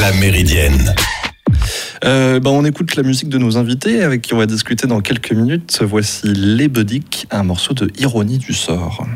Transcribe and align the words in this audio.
La 0.00 0.12
Méridienne. 0.12 0.94
Euh, 2.04 2.40
bah, 2.40 2.48
on 2.48 2.64
écoute 2.64 2.96
la 2.96 3.02
musique 3.02 3.28
de 3.28 3.36
nos 3.36 3.58
invités 3.58 4.02
avec 4.02 4.22
qui 4.22 4.32
on 4.32 4.38
va 4.38 4.46
discuter 4.46 4.86
dans 4.86 5.00
quelques 5.00 5.32
minutes. 5.32 5.80
Voici 5.82 6.26
Les 6.26 6.68
Bodic, 6.68 7.26
un 7.30 7.42
morceau 7.42 7.74
de 7.74 7.90
Ironie 7.98 8.38
du 8.38 8.54
sort. 8.54 9.06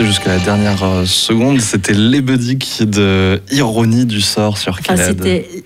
Jusqu'à 0.00 0.36
la 0.36 0.38
dernière 0.38 0.82
euh, 0.82 1.04
seconde. 1.06 1.60
C'était 1.60 1.92
Les 1.94 2.20
Bodic 2.20 2.82
de 2.82 3.40
Ironie 3.52 4.04
du 4.06 4.20
sort 4.20 4.58
sur 4.58 4.72
Enfin, 4.80 5.12
mu- 5.12 5.62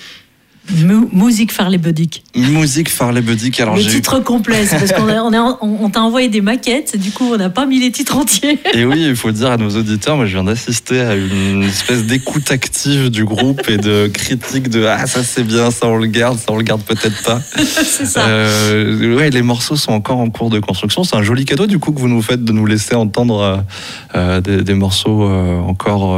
musique 1.13 1.53
bodiques. 1.81 2.25
Musique 2.37 2.91
Bodic. 3.23 3.61
Alors 3.61 3.77
Le 3.77 3.83
titre 3.85 4.21
complet, 4.21 4.65
parce 4.71 4.93
qu'on 4.93 5.09
a- 5.09 5.23
on, 5.23 5.33
a- 5.33 5.59
on- 5.61 5.85
on 5.85 5.91
t'a 5.91 6.01
envoyé 6.03 6.29
des 6.29 6.41
maquettes, 6.41 6.97
du 6.99 7.11
coup 7.11 7.25
on 7.33 7.37
n'a 7.37 7.51
pas 7.51 7.67
mis 7.67 7.79
les 7.81 7.91
titres 7.91 8.17
entiers. 8.17 8.59
Et 8.75 8.85
oui, 8.85 9.05
il 9.09 9.17
faut 9.17 9.31
dire 9.33 9.51
à 9.51 9.57
nos 9.57 9.71
auditeurs, 9.71 10.17
moi 10.17 10.27
je 10.27 10.33
viens 10.33 10.45
d'assister 10.45 11.01
à 11.01 11.15
une 11.17 11.63
espèce 11.65 12.05
d'écoute 12.05 12.51
active 12.51 13.11
du 13.11 13.25
groupe 13.25 13.69
et 13.69 13.77
de 13.79 14.09
critique 14.09 14.69
de 14.69 14.85
ah 14.85 15.07
ça 15.07 15.23
c'est 15.23 15.45
bien, 15.45 15.71
ça 15.71 15.87
on 15.87 15.97
le 15.97 16.07
garde, 16.07 16.39
ça 16.39 16.47
on 16.53 16.57
le 16.57 16.63
garde 16.65 16.83
peut-être 16.83 17.23
pas. 17.23 17.41
c'est 17.57 18.07
ça. 18.07 18.27
Euh, 18.27 19.17
ouais, 19.17 19.31
les 19.31 19.43
morceaux 19.43 19.77
sont 19.77 19.93
encore 19.93 20.19
en 20.19 20.31
cours 20.31 20.51
de 20.51 20.59
construction. 20.61 21.05
C'est 21.05 21.17
un 21.17 21.23
joli 21.23 21.45
cadeau 21.45 21.67
du 21.67 21.79
coup 21.79 21.93
que 21.93 22.01
vous 22.01 22.09
nous 22.09 22.23
faites 22.23 22.45
de 22.45 22.53
nous 22.53 22.67
laisser 22.67 22.95
entendre 22.95 23.41
euh, 23.41 23.57
euh, 24.15 24.41
des, 24.41 24.63
des 24.63 24.75
morceaux 24.75 25.25
euh, 25.25 25.59
encore. 25.61 26.15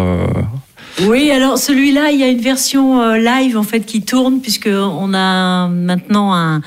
Oui, 1.02 1.31
alors 1.31 1.58
celui-là, 1.58 2.10
il 2.10 2.19
y 2.19 2.22
a 2.22 2.28
une 2.28 2.40
version 2.40 3.00
euh, 3.00 3.19
live 3.19 3.56
en 3.56 3.62
fait 3.62 3.81
qui 3.81 4.02
tourne 4.02 4.40
puisque 4.40 4.69
on 4.69 5.14
a 5.14 5.69
maintenant 5.69 6.34
un, 6.34 6.60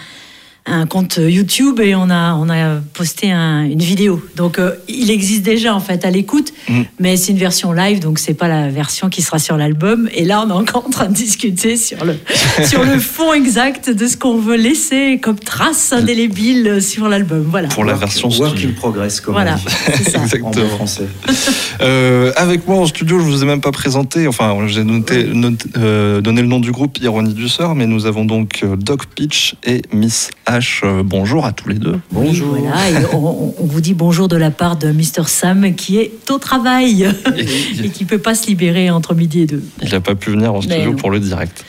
un 0.66 0.86
compte 0.86 1.20
YouTube 1.22 1.80
et 1.82 1.94
on 1.94 2.10
a, 2.10 2.36
on 2.36 2.50
a 2.50 2.76
posté 2.94 3.32
un- 3.32 3.64
une 3.64 3.82
vidéo. 3.82 4.24
Donc 4.38 4.60
euh, 4.60 4.72
il 4.88 5.12
existe 5.12 5.44
déjà 5.44 5.76
en 5.76 5.80
fait 5.82 6.06
à 6.06 6.10
l'écoute, 6.10 6.54
Mm. 6.70 6.82
mais 7.00 7.18
c'est 7.18 7.34
une 7.34 7.38
version 7.38 7.74
live, 7.74 8.00
donc 8.00 8.18
c'est 8.20 8.34
pas 8.34 8.48
la 8.48 8.70
version 8.70 9.10
qui 9.10 9.22
sera 9.22 9.40
sur 9.40 9.58
l'album. 9.58 10.08
Et 10.14 10.24
là, 10.24 10.42
on 10.46 10.50
est 10.50 10.54
encore 10.54 10.86
en 10.88 10.90
train 10.90 11.08
de 11.08 11.14
discuter 11.14 11.76
sur 11.76 12.06
le, 12.06 12.16
sur 12.66 12.84
le 12.86 12.98
fond 13.00 13.34
exact 13.34 13.90
de 13.90 14.08
ce 14.08 14.16
qu'on 14.16 14.38
veut 14.38 14.56
laisser 14.56 15.20
comme 15.22 15.38
trace 15.38 15.92
indélébile 15.92 16.82
sur 16.82 17.10
l'album. 17.10 17.46
Voilà. 17.50 17.68
pour 17.68 17.84
la 17.84 17.96
version 17.96 18.30
Work 18.30 18.52
studio. 18.58 18.70
in 18.70 18.74
progress, 18.80 19.20
comme 19.20 19.34
Voilà, 19.34 19.58
ça. 19.58 19.92
en 20.20 20.24
Exactement. 20.24 20.52
bon 20.52 20.68
français. 20.70 21.08
Euh, 21.82 22.32
avec 22.38 22.66
moi 22.68 22.78
en 22.78 22.86
studio, 22.86 23.20
je 23.20 23.26
vous 23.26 23.44
ai 23.44 23.46
même 23.46 23.60
pas 23.60 23.72
présenté, 23.72 24.28
enfin 24.28 24.56
j'ai 24.68 24.84
noté, 24.84 25.26
noté- 25.26 25.68
euh, 25.78 26.22
donné 26.22 26.42
le 26.42 26.48
nom 26.48 26.60
du 26.60 26.72
groupe 26.72 26.98
Ironie 27.02 27.34
du 27.34 27.50
sort, 27.50 27.76
mais 27.76 27.88
nous 27.88 28.06
avons 28.06 28.24
donc 28.26 28.64
Doc 28.78 29.08
Pitch 29.08 29.56
et 29.66 29.82
Miss 29.92 30.30
H. 30.60 30.82
Euh, 30.84 31.04
bonjour 31.04 31.46
à 31.46 31.52
tous 31.52 31.70
les 31.70 31.76
deux. 31.80 32.00
Bonjour. 32.12 32.54
Oui, 32.54 32.62
voilà, 32.64 32.90
et 33.02 33.06
on, 33.14 33.54
on 33.60 33.66
vous 33.66 33.82
dit 33.82 33.94
bonjour 33.94 34.28
de 34.28 34.36
la 34.38 34.52
part 34.52 34.76
de 34.76 34.92
Mr. 34.92 35.28
Sam 35.28 35.74
qui 35.76 35.98
est 35.98 36.12
au 36.30 36.38
travail 36.38 37.08
et 37.84 37.90
qui 37.90 38.06
peut 38.06 38.18
pas 38.18 38.36
se 38.36 38.48
libérer 38.48 38.90
entre 38.90 39.16
midi 39.16 39.42
et 39.42 39.46
deux. 39.46 39.64
Il 39.82 39.90
n'a 39.92 40.02
pas 40.02 40.16
pu 40.16 40.32
venir 40.32 40.54
en 40.54 40.60
Mais 40.60 40.64
studio 40.64 40.94
pour 40.94 41.10
le 41.12 41.20
direct. 41.20 41.66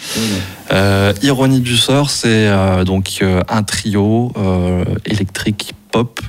Euh, 0.73 1.13
Ironie 1.23 1.61
du 1.61 1.77
sort, 1.77 2.11
c'est 2.11 2.29
euh, 2.49 2.85
donc 2.85 3.19
euh, 3.23 3.43
un 3.49 3.63
trio 3.63 4.33
euh, 4.37 4.85
électrique 5.07 5.73
pop. 5.91 6.21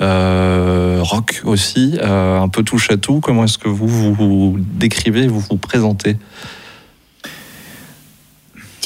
euh, 0.00 0.98
rock 1.02 1.40
aussi, 1.44 1.96
euh, 2.02 2.38
un 2.38 2.48
peu 2.48 2.62
touche 2.62 2.90
à 2.90 2.96
tout. 2.98 3.20
Comment 3.20 3.44
est-ce 3.44 3.56
que 3.58 3.68
vous 3.68 3.88
vous, 3.88 4.12
vous 4.14 4.56
décrivez, 4.74 5.26
vous 5.26 5.40
vous 5.40 5.56
présentez? 5.56 6.16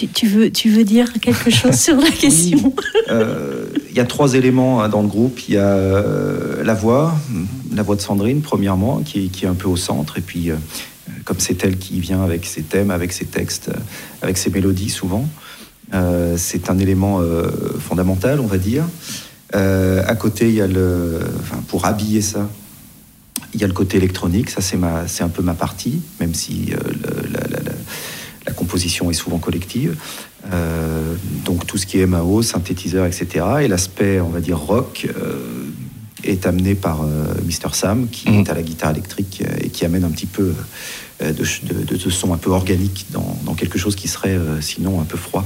Tu, 0.00 0.08
tu 0.08 0.26
veux, 0.28 0.50
tu 0.50 0.70
veux 0.70 0.84
dire 0.84 1.12
quelque 1.20 1.50
chose 1.60 1.74
sur 1.74 1.96
la 1.96 2.10
question 2.10 2.72
Euh, 3.10 3.66
Il 3.90 3.96
y 3.96 4.00
a 4.00 4.04
trois 4.06 4.32
éléments 4.34 4.82
hein, 4.82 4.88
dans 4.88 5.02
le 5.02 5.08
groupe. 5.08 5.40
Il 5.48 5.54
y 5.54 5.58
a 5.58 5.66
euh, 5.66 6.62
la 6.64 6.72
voix, 6.74 7.14
la 7.74 7.82
voix 7.82 7.96
de 7.96 8.00
Sandrine, 8.00 8.40
premièrement, 8.40 9.00
qui, 9.04 9.26
est- 9.26 9.28
qui 9.28 9.44
est 9.44 9.48
un 9.48 9.54
peu 9.54 9.68
au 9.68 9.76
centre. 9.76 10.16
Et 10.16 10.22
puis, 10.22 10.50
euh, 10.50 10.54
comme 11.24 11.36
c'est 11.38 11.62
elle 11.64 11.76
qui 11.76 12.00
vient 12.00 12.22
avec 12.22 12.46
ses 12.46 12.62
thèmes, 12.62 12.90
avec 12.90 13.12
ses 13.12 13.26
textes, 13.26 13.70
avec 14.22 14.38
ses 14.38 14.48
mélodies 14.50 14.88
souvent, 14.90 15.28
c'est 16.36 16.70
un 16.70 16.78
élément 16.78 17.20
fondamental, 17.80 18.38
on 18.40 18.46
va 18.46 18.58
dire. 18.58 18.84
À 19.52 20.14
côté, 20.14 20.48
il 20.48 20.54
y 20.54 20.60
a 20.60 20.66
le. 20.68 21.18
Enfin, 21.40 21.60
pour 21.66 21.84
habiller 21.84 22.20
ça, 22.22 22.48
il 23.54 23.60
y 23.60 23.64
a 23.64 23.66
le 23.66 23.72
côté 23.72 23.96
électronique. 23.96 24.50
Ça, 24.50 24.60
c'est 24.60 24.76
ma- 24.76 25.08
c'est 25.08 25.24
un 25.24 25.28
peu 25.28 25.42
ma 25.42 25.54
partie, 25.54 26.00
même 26.20 26.32
si 26.34 26.68
euh, 26.72 26.76
le- 26.92 27.32
la, 27.32 27.40
la- 27.40 27.62
la- 27.64 27.72
la 28.46 28.52
composition 28.70 29.10
est 29.10 29.14
souvent 29.14 29.38
collective. 29.38 29.96
Euh, 30.52 31.14
donc 31.44 31.66
tout 31.66 31.76
ce 31.76 31.86
qui 31.86 32.00
est 32.00 32.06
MAO, 32.06 32.40
synthétiseur, 32.42 33.04
etc. 33.06 33.26
Et 33.62 33.68
l'aspect, 33.68 34.20
on 34.20 34.28
va 34.28 34.40
dire, 34.40 34.58
rock 34.58 35.06
euh, 35.08 35.38
est 36.22 36.46
amené 36.46 36.74
par 36.76 37.02
euh, 37.02 37.34
Mr. 37.44 37.72
Sam, 37.74 38.06
qui 38.10 38.30
Mhm. 38.30 38.40
est 38.40 38.50
à 38.50 38.54
la 38.54 38.62
guitare 38.62 38.92
électrique 38.92 39.42
euh, 39.44 39.56
et 39.64 39.70
qui 39.70 39.84
amène 39.84 40.04
un 40.04 40.10
petit 40.10 40.26
peu 40.26 40.54
de, 41.20 41.32
de, 41.32 41.96
de 41.96 42.10
son 42.10 42.32
un 42.32 42.38
peu 42.38 42.50
organique 42.50 43.06
dans, 43.12 43.36
dans 43.44 43.54
quelque 43.54 43.78
chose 43.78 43.94
qui 43.94 44.08
serait 44.08 44.38
sinon 44.62 45.00
un 45.02 45.04
peu 45.04 45.18
froid. 45.18 45.44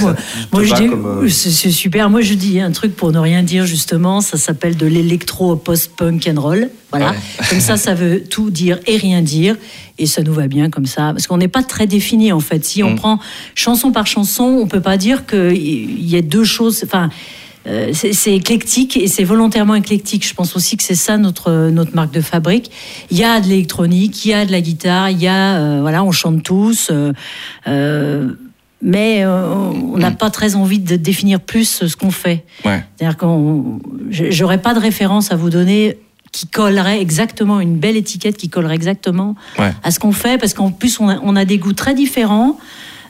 Voilà. 0.00 0.16
Moi, 0.52 0.64
je 0.64 0.74
dis, 0.74 0.88
euh, 0.88 1.28
c'est 1.28 1.70
super. 1.70 2.10
Moi 2.10 2.20
je 2.22 2.34
dis 2.34 2.60
un 2.60 2.70
truc 2.72 2.94
pour 2.96 3.12
ne 3.12 3.18
rien 3.18 3.42
dire 3.42 3.66
justement. 3.66 4.20
Ça 4.20 4.36
s'appelle 4.36 4.76
de 4.76 4.86
l'électro 4.86 5.56
post-punk 5.56 6.28
and 6.34 6.40
roll. 6.40 6.70
Voilà. 6.90 7.10
Ouais. 7.10 7.16
Comme 7.50 7.60
ça, 7.60 7.76
ça 7.76 7.94
veut 7.94 8.22
tout 8.24 8.50
dire 8.50 8.78
et 8.86 8.96
rien 8.96 9.22
dire. 9.22 9.56
Et 9.98 10.06
ça 10.06 10.22
nous 10.22 10.32
va 10.32 10.46
bien 10.46 10.70
comme 10.70 10.86
ça. 10.86 11.12
Parce 11.12 11.26
qu'on 11.26 11.38
n'est 11.38 11.48
pas 11.48 11.62
très 11.64 11.86
défini 11.88 12.30
en 12.32 12.38
fait. 12.40 12.64
Si 12.64 12.82
on 12.84 12.90
Mm. 12.92 12.96
prend 12.96 13.18
chanson 13.56 13.90
par 13.90 14.06
chanson, 14.06 14.44
on 14.44 14.66
peut 14.68 14.80
pas 14.80 14.96
dire 14.96 15.26
qu'il 15.26 16.08
y 16.08 16.16
a 16.16 16.22
deux 16.22 16.44
choses. 16.44 16.82
Enfin. 16.84 17.10
euh, 17.66 17.90
c'est 17.92 18.32
éclectique 18.34 18.96
et 18.96 19.08
c'est 19.08 19.24
volontairement 19.24 19.74
éclectique. 19.74 20.26
Je 20.26 20.32
pense 20.32 20.56
aussi 20.56 20.76
que 20.78 20.82
c'est 20.84 20.94
ça 20.94 21.18
notre, 21.18 21.68
notre 21.70 21.94
marque 21.94 22.14
de 22.14 22.20
fabrique. 22.22 22.70
Il 23.10 23.18
y 23.18 23.24
a 23.24 23.40
de 23.40 23.48
l'électronique, 23.48 24.24
il 24.24 24.28
y 24.30 24.32
a 24.34 24.46
de 24.46 24.52
la 24.52 24.60
guitare, 24.62 25.10
il 25.10 25.20
y 25.20 25.26
a, 25.26 25.56
euh, 25.58 25.78
voilà, 25.82 26.02
on 26.04 26.12
chante 26.12 26.42
tous. 26.44 26.90
euh, 27.66 28.28
mais 28.82 29.24
euh, 29.24 29.52
on 29.94 29.98
n'a 29.98 30.10
pas 30.10 30.30
très 30.30 30.54
envie 30.56 30.78
de 30.78 30.96
définir 30.96 31.40
plus 31.40 31.84
ce 31.86 31.96
qu'on 31.96 32.10
fait. 32.10 32.44
Ouais. 32.64 32.84
C'est-à-dire 32.96 33.16
qu'on, 33.16 33.80
je- 34.10 34.30
j'aurais 34.30 34.58
pas 34.58 34.74
de 34.74 34.78
référence 34.80 35.32
à 35.32 35.36
vous 35.36 35.50
donner 35.50 35.98
qui 36.30 36.46
collerait 36.46 37.00
exactement 37.00 37.58
une 37.60 37.76
belle 37.78 37.96
étiquette 37.96 38.36
qui 38.36 38.48
collerait 38.48 38.74
exactement 38.74 39.34
Ouais. 39.58 39.72
à 39.82 39.90
ce 39.90 39.98
qu'on 39.98 40.12
fait, 40.12 40.38
parce 40.38 40.54
qu'en 40.54 40.70
plus 40.70 41.00
on 41.00 41.08
a, 41.08 41.18
on 41.22 41.34
a 41.36 41.44
des 41.44 41.58
goûts 41.58 41.72
très 41.72 41.94
différents. 41.94 42.58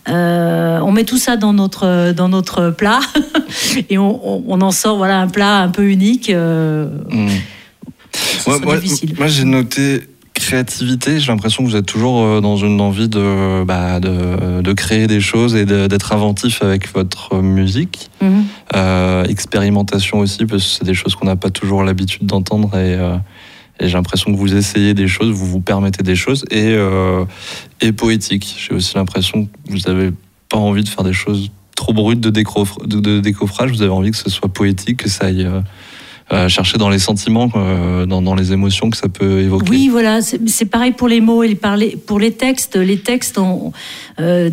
Euh, 0.09 0.79
on 0.83 0.93
met 0.93 1.05
tout 1.05 1.19
ça 1.19 1.37
dans 1.37 1.53
notre 1.53 2.13
dans 2.13 2.29
notre 2.31 2.71
plat 2.71 3.01
et 3.91 3.99
on, 3.99 4.27
on- 4.27 4.45
on 4.49 4.61
en 4.63 4.71
sort 4.71 4.97
voilà 4.97 5.21
un 5.21 5.29
plat 5.29 5.59
un 5.59 5.69
peu 5.69 5.91
unique. 5.91 6.31
euh, 6.31 6.89
Mm. 7.11 7.29
Moi, 8.47 8.59
moi- 8.61 8.77
difficile. 8.79 9.15
moi, 9.19 9.27
j'ai 9.29 9.45
noté 9.45 10.03
créativité. 10.49 11.21
J'ai 11.21 11.31
l'impression 11.31 11.63
que 11.63 11.69
vous 11.69 11.77
êtes 11.77 11.85
toujours 11.85 12.25
euh, 12.25 12.41
dans 12.41 12.57
une 12.57 12.81
envie 12.81 13.11
de, 13.11 13.65
bah, 13.65 14.01
de, 14.01 14.63
de 14.63 14.73
créer 14.73 15.07
des 15.07 15.21
choses 15.21 15.55
et 15.55 15.67
d'être 15.67 16.13
inventif 16.15 16.63
avec 16.63 16.91
votre 16.95 17.37
musique. 17.43 18.11
Mhm. 18.23 18.45
Euh, 18.75 19.25
expérimentation 19.25 20.21
aussi, 20.21 20.47
parce 20.47 20.63
que 20.65 20.71
c'est 20.71 20.85
des 20.85 20.95
choses 20.95 21.15
qu'on 21.17 21.27
n'a 21.27 21.37
pas 21.37 21.51
toujours 21.51 21.85
l'habitude 21.85 22.25
d'entendre. 22.25 22.69
Et, 22.79 22.95
euh, 22.95 23.17
et 23.79 23.89
j'ai 23.89 23.95
l'impression 23.95 24.33
que 24.33 24.39
vous 24.39 24.55
essayez 24.55 24.95
des 24.95 25.07
choses, 25.07 25.29
vous 25.29 25.47
vous 25.47 25.61
permettez 25.61 26.03
des 26.03 26.17
choses. 26.17 26.47
Et, 26.51 26.73
euh, 26.73 27.27
et 27.83 27.93
poétique. 27.93 28.57
J'ai 28.59 28.75
aussi 28.75 28.95
l'impression 28.95 29.45
que 29.45 29.51
vous 29.69 29.81
n'avez 29.87 30.13
pas 30.49 30.57
envie 30.57 30.83
de 30.83 30.89
faire 30.89 31.05
des 31.05 31.13
choses 31.13 31.51
trop 31.77 31.93
brutes 31.93 32.21
de 32.21 32.31
décoffrage. 33.21 33.71
Vous 33.71 33.83
avez 33.83 33.93
envie 33.93 34.13
que 34.13 34.17
ce 34.17 34.31
soit 34.31 34.49
poétique, 34.49 34.97
que 35.05 35.11
ça 35.11 35.27
aille. 35.27 35.47
Chercher 36.49 36.77
dans 36.77 36.91
les 36.91 36.99
sentiments, 36.99 37.51
euh, 37.57 38.07
dans, 38.07 38.35
les 38.35 38.53
émotions 38.53 38.91
que 38.91 38.97
ça 38.97 39.09
peut 39.09 39.41
évoquer. 39.41 39.71
Oui, 39.71 39.89
voilà, 39.89 40.21
c'est 40.21 40.67
pareil 40.67 40.93
pour 40.93 41.09
les 41.09 41.21
mots 41.21 41.43
et 41.43 41.59
pour 42.07 42.19
les 42.19 42.33
textes. 42.33 42.77
Les 42.77 42.99
textes, 42.99 43.41
euh, 44.21 44.51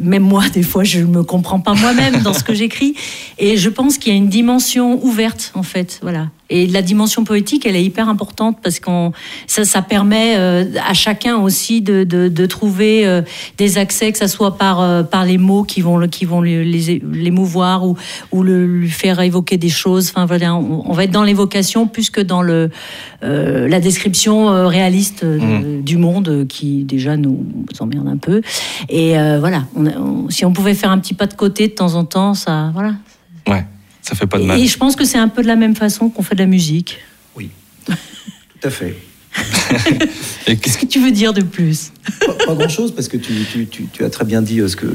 même 0.00 0.22
moi, 0.22 0.44
des 0.52 0.62
fois, 0.62 0.84
je 0.84 1.00
me 1.00 1.22
comprends 1.22 1.60
pas 1.60 1.74
moi-même 1.74 2.22
dans 2.22 2.34
ce 2.34 2.44
que 2.44 2.54
j'écris. 2.54 2.94
Et 3.38 3.56
je 3.56 3.70
pense 3.70 3.98
qu'il 3.98 4.12
y 4.12 4.16
a 4.16 4.18
une 4.18 4.28
dimension 4.28 5.02
ouverte, 5.04 5.52
en 5.54 5.62
fait, 5.62 6.00
voilà. 6.02 6.28
Et 6.48 6.68
la 6.68 6.80
dimension 6.80 7.24
poétique, 7.24 7.66
elle 7.66 7.74
est 7.74 7.82
hyper 7.82 8.08
importante 8.08 8.58
parce 8.62 8.78
qu'on 8.78 9.10
ça, 9.48 9.64
ça 9.64 9.82
permet 9.82 10.36
euh, 10.36 10.64
à 10.86 10.94
chacun 10.94 11.38
aussi 11.38 11.82
de, 11.82 12.46
trouver 12.46 13.22
des 13.58 13.78
accès, 13.78 14.12
que 14.12 14.18
ça 14.18 14.28
soit 14.28 14.56
par 14.56 15.24
les 15.24 15.38
mots 15.38 15.64
qui 15.64 15.80
vont 15.80 16.06
qui 16.06 16.24
vont 16.24 16.40
l'émouvoir 16.40 17.84
ou 17.84 17.96
ou 18.30 18.44
le, 18.44 18.64
lui 18.64 18.90
faire 18.90 19.18
évoquer 19.20 19.56
des 19.56 19.68
choses. 19.68 20.10
Enfin 20.10 20.24
voilà, 20.26 20.54
on, 20.54 20.84
on 20.88 20.92
va 20.92 21.05
être 21.06 21.10
dans 21.10 21.24
l'évocation 21.24 21.88
plus 21.88 22.10
que 22.10 22.20
dans 22.20 22.42
le 22.42 22.70
euh, 23.24 23.66
la 23.66 23.80
description 23.80 24.50
euh, 24.50 24.66
réaliste 24.68 25.24
euh, 25.24 25.80
du 25.82 25.96
monde 25.96 26.46
qui 26.48 26.84
déjà 26.84 27.16
nous 27.16 27.44
emmerde 27.80 28.06
un 28.08 28.18
peu. 28.18 28.42
Et 28.88 29.18
euh, 29.18 29.38
voilà, 29.40 29.64
on 29.74 29.86
a- 29.86 29.96
on- 29.98 30.28
si 30.30 30.44
on 30.44 30.52
pouvait 30.52 30.74
faire 30.74 30.90
un 30.90 30.98
petit 30.98 31.14
pas 31.14 31.26
de 31.26 31.34
côté 31.34 31.68
de 31.68 31.72
temps 31.72 31.94
en 31.94 32.04
temps, 32.04 32.34
ça 32.34 32.70
voilà. 32.74 32.94
Ouais, 33.48 33.64
ça 34.02 34.14
fait 34.14 34.26
pas 34.26 34.38
de 34.38 34.44
mal. 34.44 34.60
et 34.60 34.66
je 34.66 34.76
pense 34.76 34.94
que 34.96 35.04
c'est 35.04 35.18
un 35.18 35.28
peu 35.28 35.42
de 35.42 35.46
la 35.48 35.56
même 35.56 35.74
façon 35.74 36.10
qu'on 36.10 36.22
fait 36.22 36.34
de 36.34 36.40
la 36.40 36.46
musique. 36.46 36.98
Tout 38.60 38.68
à 38.68 38.70
fait. 38.70 38.96
Qu'est-ce 40.46 40.78
que 40.78 40.86
tu 40.86 40.98
veux 40.98 41.10
dire 41.10 41.32
de 41.34 41.42
plus? 41.42 41.92
Pas, 42.46 42.54
grand 42.54 42.68
chose 42.68 42.92
parce 42.94 43.06
que 43.08 43.16
tu, 43.18 43.32
tu- 43.52 43.66
tu- 43.66 43.86
tu 43.92 44.02
as 44.04 44.10
très 44.10 44.24
bien 44.24 44.40
dit 44.42 44.60
ce 44.66 44.74
que 44.76 44.86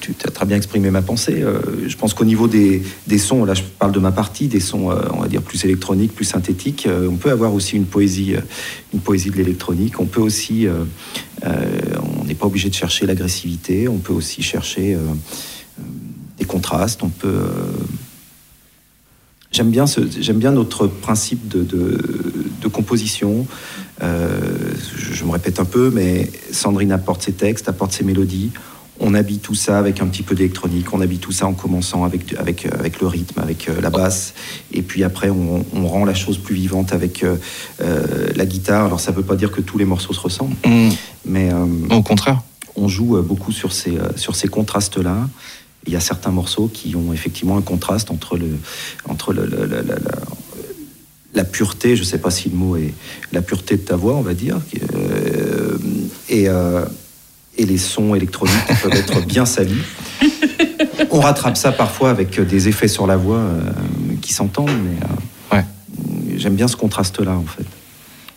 tu 0.00 0.14
as 0.24 0.30
très 0.30 0.46
bien 0.46 0.56
exprimé 0.56 0.90
ma 0.90 1.02
pensée. 1.02 1.42
Euh, 1.42 1.60
Je 1.86 1.96
pense 1.96 2.14
qu'au 2.14 2.24
niveau 2.24 2.48
des, 2.48 2.82
sons, 3.18 3.44
là 3.44 3.54
je 3.54 3.62
parle 3.62 3.92
de 3.92 3.98
ma 3.98 4.12
partie, 4.12 4.48
des 4.48 4.60
sons 4.60 4.90
euh, 4.90 5.02
on 5.12 5.20
va 5.20 5.28
dire 5.28 5.42
plus 5.42 5.64
électroniques, 5.64 6.14
plus 6.14 6.24
synthétiques, 6.24 6.86
euh, 6.86 7.08
on 7.10 7.16
peut 7.16 7.30
avoir 7.30 7.54
aussi 7.54 7.76
une 7.76 7.86
poésie, 7.86 8.34
euh, 8.34 8.40
une 8.92 9.00
poésie 9.00 9.30
de 9.30 9.36
l'électronique. 9.36 10.00
On 10.00 10.06
peut 10.06 10.20
aussi, 10.20 10.66
euh, 10.66 10.84
euh, 11.44 11.64
on 12.20 12.24
n'est 12.24 12.34
pas 12.34 12.46
obligé 12.46 12.68
de 12.68 12.74
chercher 12.74 13.06
l'agressivité. 13.06 13.88
On 13.88 13.98
peut 13.98 14.12
aussi 14.12 14.42
chercher 14.42 14.94
euh, 14.94 14.98
euh, 14.98 15.82
des 16.38 16.44
contrastes. 16.44 17.02
On 17.02 17.08
peut 17.08 17.28
euh, 17.28 17.72
J'aime 19.52 19.70
bien, 19.70 19.86
j'aime 19.86 20.36
bien 20.36 20.50
notre 20.50 20.86
principe 20.86 21.48
de, 21.48 22.68
composition. 22.68 23.46
Euh, 24.02 24.28
je 24.98 25.24
me 25.24 25.30
répète 25.30 25.60
un 25.60 25.64
peu, 25.64 25.90
mais 25.94 26.30
Sandrine 26.50 26.92
apporte 26.92 27.22
ses 27.22 27.32
textes, 27.32 27.66
apporte 27.68 27.92
ses 27.92 28.04
mélodies. 28.04 28.50
On 28.98 29.12
habille 29.14 29.38
tout 29.38 29.54
ça 29.54 29.78
avec 29.78 30.00
un 30.00 30.06
petit 30.06 30.22
peu 30.22 30.34
d'électronique. 30.34 30.92
On 30.94 31.00
habille 31.00 31.18
tout 31.18 31.32
ça 31.32 31.46
en 31.46 31.52
commençant 31.52 32.04
avec, 32.04 32.34
avec, 32.38 32.66
euh, 32.66 32.70
avec 32.78 33.00
le 33.00 33.06
rythme, 33.06 33.40
avec 33.40 33.68
euh, 33.68 33.80
la 33.80 33.90
basse. 33.90 34.32
Et 34.72 34.82
puis 34.82 35.04
après, 35.04 35.28
on, 35.30 35.64
on 35.74 35.86
rend 35.86 36.04
la 36.04 36.14
chose 36.14 36.38
plus 36.38 36.54
vivante 36.54 36.92
avec 36.92 37.22
euh, 37.22 37.36
euh, 37.82 38.28
la 38.34 38.46
guitare. 38.46 38.86
Alors 38.86 39.00
ça 39.00 39.10
ne 39.12 39.16
veut 39.16 39.22
pas 39.22 39.36
dire 39.36 39.50
que 39.50 39.60
tous 39.60 39.76
les 39.78 39.84
morceaux 39.84 40.12
se 40.14 40.20
ressemblent, 40.20 40.56
Mmh, 40.66 40.88
mais 41.26 41.52
euh, 41.52 41.66
au 41.90 42.02
contraire. 42.02 42.40
on 42.74 42.88
joue 42.88 43.20
beaucoup 43.22 43.52
sur 43.52 43.72
ces, 43.72 43.98
sur 44.16 44.34
ces 44.34 44.48
contrastes-là. 44.48 45.28
Il 45.86 45.92
y 45.92 45.96
a 45.96 46.00
certains 46.00 46.30
morceaux 46.32 46.68
qui 46.72 46.96
ont 46.96 47.12
effectivement 47.12 47.56
un 47.56 47.62
contraste 47.62 48.10
entre, 48.10 48.36
le, 48.36 48.48
entre 49.08 49.32
le, 49.32 49.46
le- 49.46 49.66
le- 49.66 49.84
la, 51.34 51.44
pureté, 51.44 51.94
je 51.96 52.00
ne 52.00 52.06
sais 52.06 52.18
pas 52.18 52.30
si 52.30 52.48
le 52.48 52.56
mot 52.56 52.76
est 52.76 52.92
la 53.32 53.42
pureté 53.42 53.76
de 53.76 53.82
ta 53.82 53.94
voix, 53.94 54.14
on 54.16 54.22
va 54.22 54.32
dire, 54.34 54.58
euh, 54.94 55.76
et, 56.28 56.48
euh, 56.48 56.84
et 57.58 57.64
les 57.66 57.78
sons 57.78 58.14
électroniques 58.14 58.54
qui 58.68 58.74
peuvent 58.74 58.92
être 58.94 59.26
bien 59.26 59.44
salis. 59.46 59.82
On 61.10 61.20
rattrape 61.20 61.56
ça 61.56 61.72
parfois 61.72 62.10
avec 62.10 62.40
des 62.40 62.68
effets 62.68 62.88
sur 62.88 63.06
la 63.06 63.16
voix 63.16 63.38
euh, 63.38 63.60
qui 64.22 64.32
s'entendent, 64.32 64.70
mais 64.70 64.96
euh, 65.02 65.56
Ouais. 65.56 65.64
j'aime 66.36 66.54
bien 66.54 66.68
ce 66.68 66.76
contraste-là, 66.76 67.32
en 67.32 67.44
fait. 67.44 67.64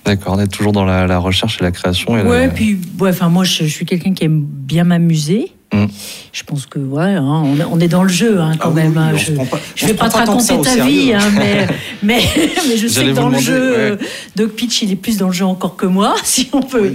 D'accord, 0.05 0.35
on 0.37 0.39
est 0.39 0.47
toujours 0.47 0.71
dans 0.71 0.85
la, 0.85 1.07
la 1.07 1.17
recherche 1.19 1.57
et 1.59 1.63
la 1.63 1.71
création. 1.71 2.17
Et 2.17 2.23
Ouais, 2.23 2.47
la- 2.47 2.53
puis 2.53 2.79
ouais, 2.99 3.09
enfin 3.09 3.29
moi 3.29 3.43
je, 3.43 3.63
je 3.65 3.69
suis 3.69 3.85
quelqu'un 3.85 4.13
qui 4.13 4.23
aime 4.25 4.41
bien 4.41 4.83
m'amuser. 4.85 5.51
Mm. 5.71 5.85
Je 6.33 6.43
pense 6.43 6.65
que 6.65 6.79
ouais, 6.79 7.13
hein, 7.13 7.43
on, 7.71 7.79
est, 7.79 7.87
dans 7.87 8.01
le 8.03 8.09
jeu 8.09 8.39
hein, 8.39 8.53
quand 8.59 8.69
Ah 8.71 8.73
même. 8.73 8.93
oui, 8.93 8.97
hein. 8.97 9.17
je 9.17 9.33
pas- 9.33 9.59
on 9.83 9.85
vais 9.85 9.93
pas 9.93 10.09
te 10.09 10.17
raconter 10.17 10.59
ta 10.61 10.83
vie, 10.85 11.13
mais, 11.37 11.67
mais 12.03 12.21
mais 12.67 12.75
je 12.77 12.87
sais 12.87 13.05
que 13.05 13.11
dans 13.11 13.29
le 13.29 13.35
demander, 13.37 13.39
jeu, 13.45 13.91
ouais. 13.91 13.97
Doc 14.35 14.51
Pitch 14.53 14.81
il 14.81 14.91
est 14.91 14.95
plus 14.95 15.17
dans 15.17 15.27
le 15.27 15.33
jeu 15.33 15.45
encore 15.45 15.75
que 15.75 15.85
moi, 15.85 16.15
si 16.23 16.49
on 16.53 16.61
peut. 16.63 16.91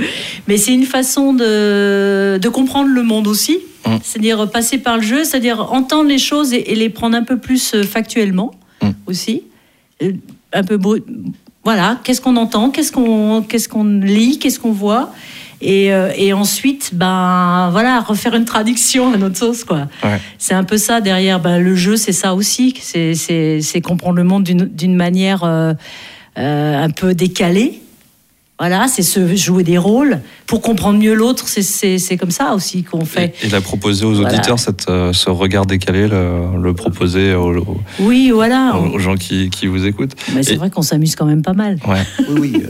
Mais 0.49 0.57
c'est 0.57 0.75
une 0.75 0.87
façon 0.87 1.33
de 1.35 2.39
de 2.43 2.49
comprendre 2.49 2.89
le 2.89 3.03
monde 3.05 3.29
aussi. 3.29 3.59
Mm. 3.87 3.97
C'est-à-dire 4.03 4.51
passer 4.51 4.79
par 4.79 4.97
le 4.97 5.03
jeu, 5.03 5.23
c'est-à-dire 5.25 5.73
entendre 5.73 6.09
les 6.09 6.19
choses 6.19 6.53
et, 6.53 6.73
et 6.73 6.75
les 6.75 6.89
prendre 6.89 7.17
un 7.17 7.23
peu 7.23 7.39
plus 7.39 7.75
euh, 7.75 7.83
factuellement 7.85 8.53
Mm. 8.83 8.91
aussi. 9.07 9.43
Euh, 10.03 10.13
Un 10.53 10.65
peu 10.65 10.77
brut. 10.79 11.05
Voilà, 11.65 11.99
qu'est-ce 12.05 12.21
qu'on 12.21 12.37
entend, 12.37 12.71
qu'est-ce 12.71 12.93
qu'on 12.93 13.43
qu'est-ce 13.43 13.69
qu'on 13.69 13.85
lit, 13.85 14.39
qu'est-ce 14.39 14.59
qu'on 14.59 14.73
voit. 14.73 15.13
Et, 15.67 15.95
euh, 15.95 16.11
et 16.17 16.35
ensuite, 16.35 16.91
ben 16.93 17.71
voilà, 17.73 18.01
refaire 18.01 18.35
une 18.35 18.45
traduction 18.45 19.15
à 19.15 19.17
notre 19.17 19.39
sauce, 19.39 19.65
quoi. 19.65 19.89
Ouais. 20.05 20.21
C'est 20.39 20.53
un 20.53 20.63
peu 20.65 20.77
ça 20.77 21.01
derrière. 21.01 21.41
Ben, 21.41 21.59
le 21.59 21.75
jeu, 21.75 21.97
c'est 21.97 22.13
ça 22.13 22.35
aussi. 22.35 22.75
C'est- 22.81 23.15
C'est 23.15 23.61
c'est 23.63 23.81
comprendre 23.81 24.17
le 24.17 24.25
monde 24.25 24.45
d'une 24.45 24.67
d'une 24.67 24.95
manière 24.95 25.43
euh, 25.45 25.73
euh, 26.39 26.85
un 26.85 26.91
peu 26.91 27.15
décalée. 27.15 27.81
Voilà, 28.59 28.87
c'est 28.87 29.03
se 29.03 29.35
jouer 29.35 29.65
des 29.65 29.79
rôles 29.79 30.21
pour 30.47 30.61
comprendre 30.61 30.99
mieux 30.99 31.15
l'autre. 31.15 31.49
C'est- 31.49 31.63
C'est 31.63 31.99
c'est 31.99 32.17
comme 32.17 32.31
ça 32.31 32.55
aussi 32.55 32.83
qu'on 32.85 33.05
fait. 33.07 33.35
Et, 33.43 33.47
et 33.47 33.49
la 33.51 33.61
proposer 33.61 34.05
aux 34.05 34.13
Voilà. 34.15 34.29
auditeurs, 34.35 34.59
cette, 34.59 34.89
euh, 34.91 35.13
ce 35.13 35.31
regard 35.31 35.67
décalé, 35.67 36.07
le, 36.09 36.61
le 36.63 36.75
proposer 36.75 37.35
aux, 37.35 37.57
aux- 37.57 37.81
Oui, 38.01 38.31
voilà. 38.33 38.77
aux 38.79 38.99
gens 38.99 39.17
qui, 39.17 39.49
qui 39.51 39.67
vous 39.67 39.87
écoutent. 39.87 40.15
Mais 40.35 40.43
c'est 40.43 40.53
Et- 40.53 40.57
vrai 40.57 40.69
qu'on 40.71 40.83
s'amuse 40.83 41.17
quand 41.17 41.27
même 41.27 41.43
pas 41.43 41.55
mal. 41.55 41.79
Ouais. 41.89 42.03
Oui, 42.29 42.53
oui. 42.55 42.63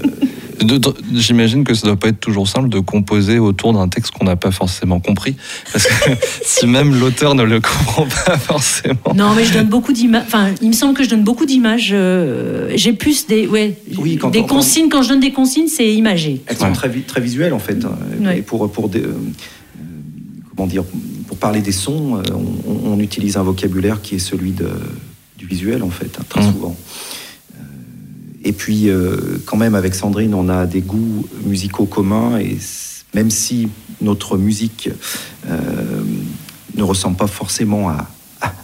J'imagine 1.14 1.64
que 1.64 1.74
ça 1.74 1.86
doit 1.86 1.96
pas 1.96 2.08
être 2.08 2.20
toujours 2.20 2.48
simple 2.48 2.68
de 2.68 2.78
composer 2.80 3.38
autour 3.38 3.72
d'un 3.72 3.88
texte 3.88 4.12
qu'on 4.12 4.24
n'a 4.24 4.36
pas 4.36 4.50
forcément 4.50 5.00
compris. 5.00 5.36
Parce 5.72 5.86
que 5.86 6.10
si 6.44 6.66
même 6.66 6.98
l'auteur 6.98 7.34
ne 7.34 7.42
le 7.42 7.60
comprend 7.60 8.06
pas 8.06 8.38
forcément. 8.38 9.14
Non, 9.14 9.34
mais 9.34 9.44
je 9.44 9.52
donne 9.52 9.66
beaucoup 9.68 9.92
d'images. 9.92 10.24
Enfin, 10.26 10.50
il 10.62 10.68
me 10.68 10.72
semble 10.74 10.94
que 10.94 11.04
je 11.04 11.10
donne 11.10 11.24
beaucoup 11.24 11.46
d'images. 11.46 11.90
euh, 11.92 12.70
J'ai 12.74 12.92
plus 12.92 13.26
des, 13.26 13.46
ouais, 13.46 13.76
Oui, 13.98 14.16
quand 14.16 14.30
des 14.30 14.40
on- 14.40 14.46
consignes. 14.46 14.88
Quand 14.88 15.02
je 15.02 15.10
donne 15.10 15.20
des 15.20 15.32
consignes, 15.32 15.68
c'est 15.68 15.92
imagé. 15.94 16.42
Elles 16.46 16.56
sont 16.56 16.66
Ouais. 16.66 16.72
très, 16.72 16.90
très 16.90 17.20
visuelles 17.20 17.52
en 17.54 17.58
fait. 17.58 17.84
hein. 17.84 17.96
Ouais. 18.22 18.38
Et 18.38 18.42
pour, 18.42 18.70
pour 18.70 18.88
des, 18.88 19.00
euh, 19.02 19.14
comment 20.56 20.66
dire, 20.68 20.84
pour 21.26 21.36
parler 21.36 21.60
des 21.60 21.72
sons, 21.72 22.16
euh, 22.18 22.22
on, 22.66 22.92
on 22.92 23.00
utilise 23.00 23.36
un 23.36 23.42
vocabulaire 23.42 24.00
qui 24.02 24.14
est 24.16 24.18
celui 24.20 24.52
de, 24.52 24.68
du 25.38 25.46
visuel 25.46 25.82
en 25.82 25.90
fait, 25.90 26.16
hein, 26.18 26.24
très 26.28 26.42
Mhm. 26.42 26.52
souvent. 26.52 26.76
Et 28.44 28.52
puis, 28.52 28.88
euh, 28.88 29.40
quand 29.46 29.56
même, 29.56 29.74
avec 29.74 29.94
Sandrine, 29.94 30.34
on 30.34 30.48
a 30.48 30.66
des 30.66 30.80
goûts 30.82 31.26
musicaux 31.44 31.86
communs. 31.86 32.38
Et 32.38 32.58
même 33.14 33.30
si 33.30 33.68
notre 34.00 34.36
musique 34.36 34.90
euh, 35.48 35.58
ne 36.76 36.82
ressemble 36.82 37.16
pas 37.16 37.26
forcément 37.26 37.88
à, 37.88 38.06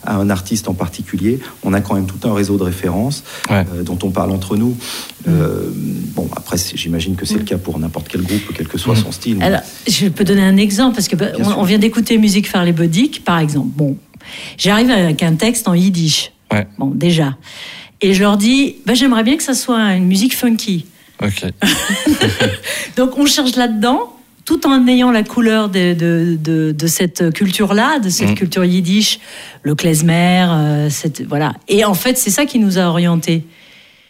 un 0.07 0.29
artiste 0.29 0.69
en 0.69 0.75
particulier, 0.75 1.39
on 1.63 1.73
a 1.73 1.81
quand 1.81 1.95
même 1.95 2.05
tout 2.07 2.29
un 2.29 2.35
réseau 2.35 2.59
de 2.59 2.65
références 2.65 3.23
Ouais. 3.49 3.65
euh, 3.75 3.83
dont 3.83 3.99
on 4.03 4.11
parle 4.11 4.31
entre 4.33 4.57
nous. 4.57 4.77
Euh, 5.27 5.71
bon, 6.15 6.29
après, 6.37 6.59
j'imagine 6.75 7.17
que 7.17 7.25
c'est 7.25 7.39
le 7.39 7.45
cas 7.45 7.57
pour 7.57 7.79
n'importe 7.79 8.09
quel 8.09 8.21
groupe, 8.23 8.43
quel 8.55 8.69
que 8.69 8.77
soit 8.77 8.93
Mm. 8.95 9.03
son 9.03 9.13
style. 9.13 9.43
Alors, 9.43 9.61
je 9.89 10.09
peux 10.09 10.25
donner 10.25 10.43
un 10.43 10.59
exemple 10.59 10.97
parce 10.97 11.09
que 11.09 11.17
bah, 11.17 11.29
on, 11.39 11.61
on 11.61 11.63
vient 11.63 11.79
d'écouter 11.79 12.19
Musique 12.19 12.47
Farley 12.49 12.73
Bodic, 12.73 13.25
par 13.25 13.39
exemple. 13.39 13.69
Bon, 13.75 13.97
j'arrive 14.59 14.91
avec 14.91 15.23
un 15.23 15.35
texte 15.37 15.67
en 15.67 15.73
yiddish. 15.75 16.31
Ouais. 16.53 16.67
Bon, 16.79 16.91
déjà. 16.91 17.37
Et 18.03 18.15
je 18.15 18.21
leur 18.23 18.37
dis, 18.37 18.77
bah, 18.87 18.95
j'aimerais 18.95 19.23
bien 19.25 19.37
que 19.37 19.43
ça 19.43 19.55
soit 19.55 19.95
une 19.95 20.07
musique 20.07 20.35
funky. 20.37 20.87
Ok. 21.23 21.45
Donc 22.97 23.19
on 23.19 23.27
cherche 23.27 23.57
là-dedans, 23.57 24.17
tout 24.45 24.67
en 24.67 24.87
ayant 24.89 25.11
la 25.11 25.23
couleur 25.23 25.69
de, 25.69 25.93
de, 25.95 26.39
de, 26.43 26.73
de 26.73 26.87
cette 26.87 27.33
culture-là, 27.33 27.99
de 27.99 28.09
cette 28.09 28.31
Mhm. 28.31 28.35
culture 28.37 28.65
yiddish, 28.65 29.21
le 29.63 29.75
klezmer, 29.75 30.47
euh, 30.51 30.91
cette, 30.91 31.23
voilà. 31.27 31.55
Et 31.69 31.85
en 31.85 31.95
fait, 31.95 32.17
c'est 32.17 32.31
ça 32.31 32.47
qui 32.47 32.59
nous 32.59 32.79
a 32.79 32.83
orientés. 32.87 33.45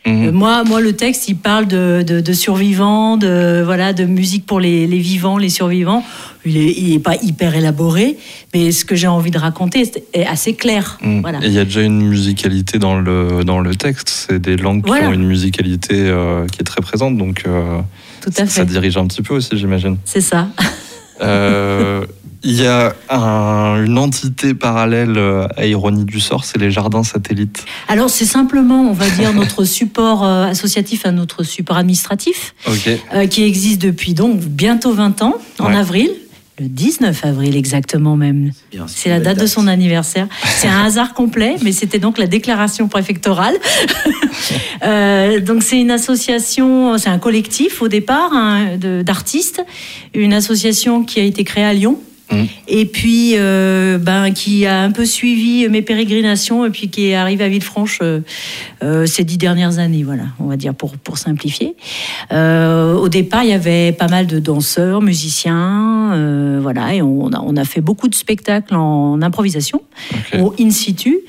Mhm. 0.07 0.29
Euh, 0.29 0.33
Moi, 0.33 0.65
moi, 0.65 0.81
le 0.81 0.95
texte, 0.95 1.29
il 1.29 1.37
parle 1.37 1.67
de, 1.67 2.03
de, 2.07 2.21
de 2.21 2.33
survivants, 2.33 3.17
de 3.19 3.63
voilà, 3.65 3.93
de 3.93 4.05
musique 4.05 4.47
pour 4.47 4.59
les, 4.59 4.87
les 4.87 4.99
vivants, 4.99 5.37
les 5.37 5.51
survivants. 5.51 6.03
Il 6.47 6.57
est, 6.57 6.73
il 6.79 6.95
est 6.95 6.99
pas 7.01 7.17
hyper 7.23 7.55
élaboré, 7.55 8.17
mais 8.55 8.73
ce 8.73 8.87
que 8.87 8.95
j'ai 8.95 9.09
envie 9.09 9.31
de 9.31 9.37
raconter 9.39 9.83
est- 10.15 10.25
assez 10.27 10.55
clair. 10.55 10.99
Mhm. 11.03 11.21
Voilà. 11.21 11.39
Et 11.43 11.47
il 11.49 11.53
y 11.53 11.59
a 11.59 11.65
déjà 11.65 11.83
une 11.83 12.01
musicalité 12.09 12.79
dans 12.79 12.99
le, 12.99 13.45
dans 13.45 13.61
le 13.61 13.75
texte. 13.77 14.09
C'est 14.09 14.39
des 14.41 14.57
langues 14.57 14.83
Voilà. 14.87 15.03
qui 15.03 15.09
ont 15.11 15.13
une 15.13 15.27
musicalité 15.27 15.95
euh, 15.97 16.47
qui 16.47 16.61
est 16.61 16.65
très 16.65 16.81
présente. 16.81 17.19
Donc 17.19 17.43
euh, 17.47 17.81
Tout 18.23 18.31
à 18.39 18.47
ça 18.47 18.47
fait. 18.47 18.65
dirige 18.65 18.97
un 18.97 19.07
petit 19.07 19.21
peu 19.23 19.35
aussi, 19.35 19.51
j'imagine. 19.59 19.99
C'est 20.07 20.23
ça. 20.23 20.49
Il 22.43 22.61
y 22.61 22.67
a 22.67 22.95
un- 23.11 23.85
une 23.85 23.99
entité 23.99 24.55
parallèle 24.55 25.15
euh, 25.19 25.47
à 25.57 25.67
Ironie 25.67 26.05
du 26.07 26.21
sort, 26.21 26.45
c'est 26.45 26.59
les 26.59 26.71
jardins 26.71 27.03
satellites. 27.05 27.65
Alors, 27.89 28.09
c'est 28.09 28.25
simplement, 28.25 28.81
on 28.89 28.95
va 28.95 29.11
dire, 29.11 29.35
notre 29.35 29.65
support 29.65 30.25
euh, 30.25 30.45
associatif 30.47 31.05
à 31.05 31.13
notre 31.13 31.43
support 31.43 31.77
administratif. 31.77 32.55
Euh, 33.15 33.27
qui 33.27 33.43
existe 33.45 33.83
depuis 33.83 34.15
donc 34.15 34.41
bientôt 34.41 34.93
20 34.95 35.21
ans, 35.23 35.35
en 35.59 35.67
Ouais. 35.67 35.77
avril, 35.77 36.09
le 36.59 36.69
19 36.69 37.25
avril 37.25 37.57
exactement 37.57 38.17
même. 38.17 38.53
C'est 38.87 39.09
la 39.11 39.21
date 39.21 39.39
de 39.39 39.47
son 39.47 39.67
anniversaire. 39.67 40.27
C'est 40.45 40.69
un 40.69 40.85
hasard 40.85 41.15
complet, 41.15 41.57
mais 41.63 41.73
c'était 41.73 41.99
donc 41.99 42.17
la 42.19 42.27
déclaration 42.27 42.89
préfectorale. 42.89 43.55
Euh, 44.83 45.41
donc 45.41 45.63
c'est 45.63 45.79
une 45.79 45.91
association, 45.91 46.97
c'est 46.97 47.11
un 47.11 47.19
collectif 47.19 47.83
au 47.83 47.89
départ 47.89 48.31
hein, 48.33 48.79
d'artistes, 49.05 49.63
une 50.15 50.33
association 50.33 51.05
qui 51.05 51.21
a 51.21 51.23
été 51.25 51.45
créée 51.45 51.65
à 51.65 51.75
Lyon. 51.75 51.99
Mhm. 52.31 52.47
Et 52.69 52.87
puis, 52.87 53.33
euh, 53.35 53.99
ben, 53.99 54.31
qui 54.33 54.67
a 54.67 54.83
un 54.83 54.93
peu 54.93 55.05
suivi 55.05 55.69
mes 55.69 55.83
pérégrinations 55.83 56.65
et 56.65 56.71
puis 56.71 56.89
qui 56.89 57.09
est 57.09 57.15
arrivé 57.15 57.45
à 57.45 57.49
Villefranche 57.49 57.99
euh, 58.03 58.21
euh, 58.83 59.07
ces 59.07 59.25
dix 59.25 59.39
dernières 59.39 59.79
années, 59.79 60.05
voilà, 60.05 60.25
on 60.39 60.47
va 60.47 60.57
dire 60.57 60.75
pour, 60.75 60.97
pour 60.97 61.19
simplifier. 61.19 61.75
Euh, 62.33 62.95
au 62.95 63.09
départ, 63.09 63.43
il 63.43 63.51
y 63.51 63.53
avait 63.53 63.93
pas 63.93 64.09
mal 64.09 64.27
de 64.27 64.39
danseurs, 64.39 65.03
musiciens, 65.03 66.59
voilà, 66.61 66.95
et 66.95 67.03
on 67.03 67.29
a, 67.33 67.41
on 67.41 67.57
a 67.57 67.65
fait 67.65 67.81
beaucoup 67.81 68.09
de 68.09 68.15
spectacles 68.15 68.75
en 68.75 69.21
improvisation, 69.23 69.83
au 70.39 70.55
in 70.61 70.71
situ, 70.71 71.21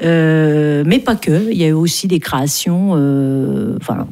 mais 0.00 0.98
pas 1.04 1.16
que. 1.16 1.50
Il 1.50 1.58
y 1.58 1.64
a 1.64 1.68
eu 1.68 1.72
aussi 1.72 2.06
des 2.06 2.20
créations, 2.20 2.92
enfin, 3.80 4.06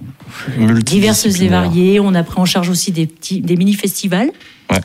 diverses 0.85 1.27
et 1.41 1.49
variées. 1.49 2.01
On 2.01 2.15
a 2.15 2.23
pris 2.23 2.41
en 2.41 2.45
charge 2.45 2.69
aussi 2.69 2.93
des 2.93 3.07
petits, 3.07 3.41
des 3.41 3.57
mini-festivals. 3.57 4.31
Ouais. 4.71 4.81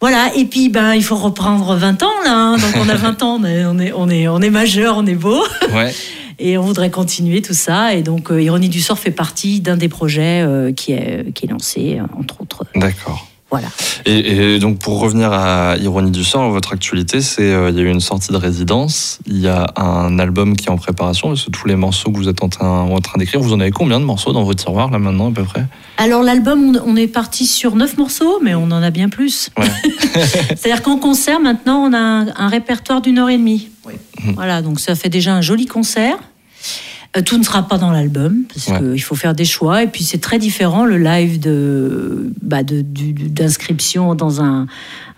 Voilà, 0.00 0.34
et 0.34 0.46
puis 0.46 0.70
ben 0.70 0.94
il 0.94 1.04
faut 1.04 1.16
reprendre 1.16 1.76
20 1.76 2.02
ans 2.02 2.06
là, 2.24 2.32
hein. 2.34 2.56
donc 2.56 2.72
on 2.76 2.88
a 2.88 2.94
20 2.94 3.22
ans, 3.22 3.38
on 3.40 3.44
est, 3.44 3.64
on 3.66 3.78
est, 3.78 3.92
on 3.92 4.08
est, 4.08 4.28
on 4.28 4.40
est 4.40 4.48
majeur, 4.50 4.96
on 4.96 5.06
est 5.06 5.14
beau, 5.14 5.42
Ouais. 5.74 5.92
et 6.38 6.56
on 6.56 6.62
voudrait 6.62 6.90
continuer 6.90 7.42
tout 7.42 7.52
ça, 7.52 7.94
et 7.94 8.02
donc 8.02 8.30
euh, 8.30 8.42
Ironie 8.42 8.70
du 8.70 8.80
sort 8.80 8.98
fait 8.98 9.10
partie 9.10 9.60
d'un 9.60 9.76
des 9.76 9.88
projets 9.88 10.40
euh, 10.40 10.72
qui, 10.72 10.92
est, 10.92 11.32
qui 11.34 11.44
est 11.44 11.48
lancé, 11.50 11.98
euh, 11.98 12.04
entre 12.18 12.40
autres. 12.40 12.64
D'accord. 12.74 13.29
Voilà. 13.50 13.68
Et, 14.06 14.54
et 14.54 14.58
donc 14.58 14.78
pour 14.78 15.00
revenir 15.00 15.32
à 15.32 15.76
Ironie 15.78 16.10
du 16.10 16.24
sort, 16.24 16.50
votre 16.50 16.72
actualité, 16.72 17.20
c'est 17.20 17.52
euh, 17.52 17.70
il 17.70 17.76
y 17.76 17.80
a 17.80 17.82
eu 17.82 17.90
une 17.90 18.00
sortie 18.00 18.32
de 18.32 18.36
résidence, 18.36 19.18
il 19.26 19.40
y 19.40 19.48
a 19.48 19.66
un 19.76 20.18
album 20.18 20.56
qui 20.56 20.66
est 20.66 20.70
en 20.70 20.76
préparation, 20.76 21.28
parce 21.28 21.44
que 21.44 21.50
tous 21.50 21.66
les 21.66 21.76
morceaux 21.76 22.10
que 22.10 22.16
vous 22.16 22.28
êtes 22.28 22.42
en 22.42 22.48
train, 22.48 22.80
en 22.82 23.00
train 23.00 23.18
d'écrire, 23.18 23.40
vous 23.40 23.52
en 23.52 23.60
avez 23.60 23.72
combien 23.72 23.98
de 23.98 24.04
morceaux 24.04 24.32
dans 24.32 24.44
vos 24.44 24.54
tiroirs 24.54 24.90
là 24.90 24.98
maintenant 24.98 25.30
à 25.30 25.32
peu 25.32 25.44
près? 25.44 25.66
Alors 25.96 26.22
l'album, 26.22 26.76
on, 26.76 26.92
on 26.92 26.96
est 26.96 27.08
parti 27.08 27.46
sur 27.46 27.76
9 27.76 27.98
morceaux, 27.98 28.38
mais 28.42 28.54
on 28.54 28.64
en 28.64 28.82
a 28.82 28.90
bien 28.90 29.08
plus. 29.08 29.50
Ouais. 29.58 29.66
C'est-à-dire 30.14 30.82
qu'en 30.82 30.98
concert, 30.98 31.40
maintenant, 31.40 31.78
on 31.78 31.92
a 31.92 31.98
un, 31.98 32.26
un 32.36 32.48
répertoire 32.48 33.00
d'une 33.00 33.18
heure 33.18 33.30
et 33.30 33.38
demie. 33.38 33.68
Oui. 33.86 33.94
Voilà, 34.34 34.62
donc 34.62 34.80
ça 34.80 34.94
fait 34.94 35.08
déjà 35.08 35.34
un 35.34 35.40
joli 35.40 35.66
concert. 35.66 36.18
Euh, 37.16 37.22
tout 37.22 37.38
ne 37.38 37.42
sera 37.42 37.66
pas 37.66 37.76
dans 37.76 37.90
l'album, 37.90 38.44
parce 38.52 38.68
Ouais. 38.68 38.78
qu'il 38.92 39.02
faut 39.02 39.16
faire 39.16 39.34
des 39.34 39.44
choix. 39.44 39.82
Et 39.82 39.88
puis 39.88 40.04
c'est 40.04 40.20
très 40.20 40.38
différent, 40.38 40.84
le 40.84 40.96
live 40.96 41.40
de, 41.40 42.32
bah, 42.40 42.62
de- 42.62 42.82
d'inscription 42.82 44.14
dans 44.14 44.40
un, 44.40 44.66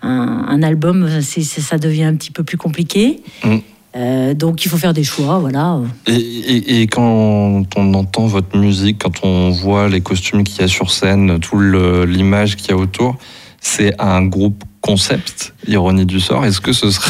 un, 0.01 0.45
un 0.49 0.63
album, 0.63 1.07
c'est, 1.21 1.43
ça 1.43 1.77
devient 1.77 2.05
un 2.05 2.15
petit 2.15 2.31
peu 2.31 2.43
plus 2.43 2.57
compliqué. 2.57 3.21
Mm. 3.43 3.57
Euh, 3.95 4.33
donc 4.33 4.65
il 4.65 4.69
faut 4.69 4.77
faire 4.77 4.93
des 4.95 5.03
choix, 5.03 5.37
voilà. 5.37 5.79
Et, 6.07 6.13
et- 6.15 6.81
et 6.81 6.87
quand 6.87 7.63
on 7.75 7.93
entend 7.93 8.25
votre 8.25 8.57
musique, 8.57 9.03
quand 9.03 9.23
on 9.23 9.51
voit 9.51 9.87
les 9.87 10.01
costumes 10.01 10.43
qu'il 10.43 10.61
y 10.61 10.63
a 10.63 10.67
sur 10.67 10.89
scène, 10.89 11.37
tout 11.39 11.59
l'image 11.59 12.55
qu'il 12.55 12.69
y 12.71 12.73
a 12.73 12.77
autour, 12.77 13.17
c'est 13.61 13.93
un 14.01 14.25
groupe 14.25 14.63
concept, 14.83 15.53
Ironie 15.65 16.05
du 16.05 16.19
sort. 16.19 16.45
Est-ce 16.45 16.59
que 16.59 16.73
ce 16.73 16.91
sera 16.91 17.09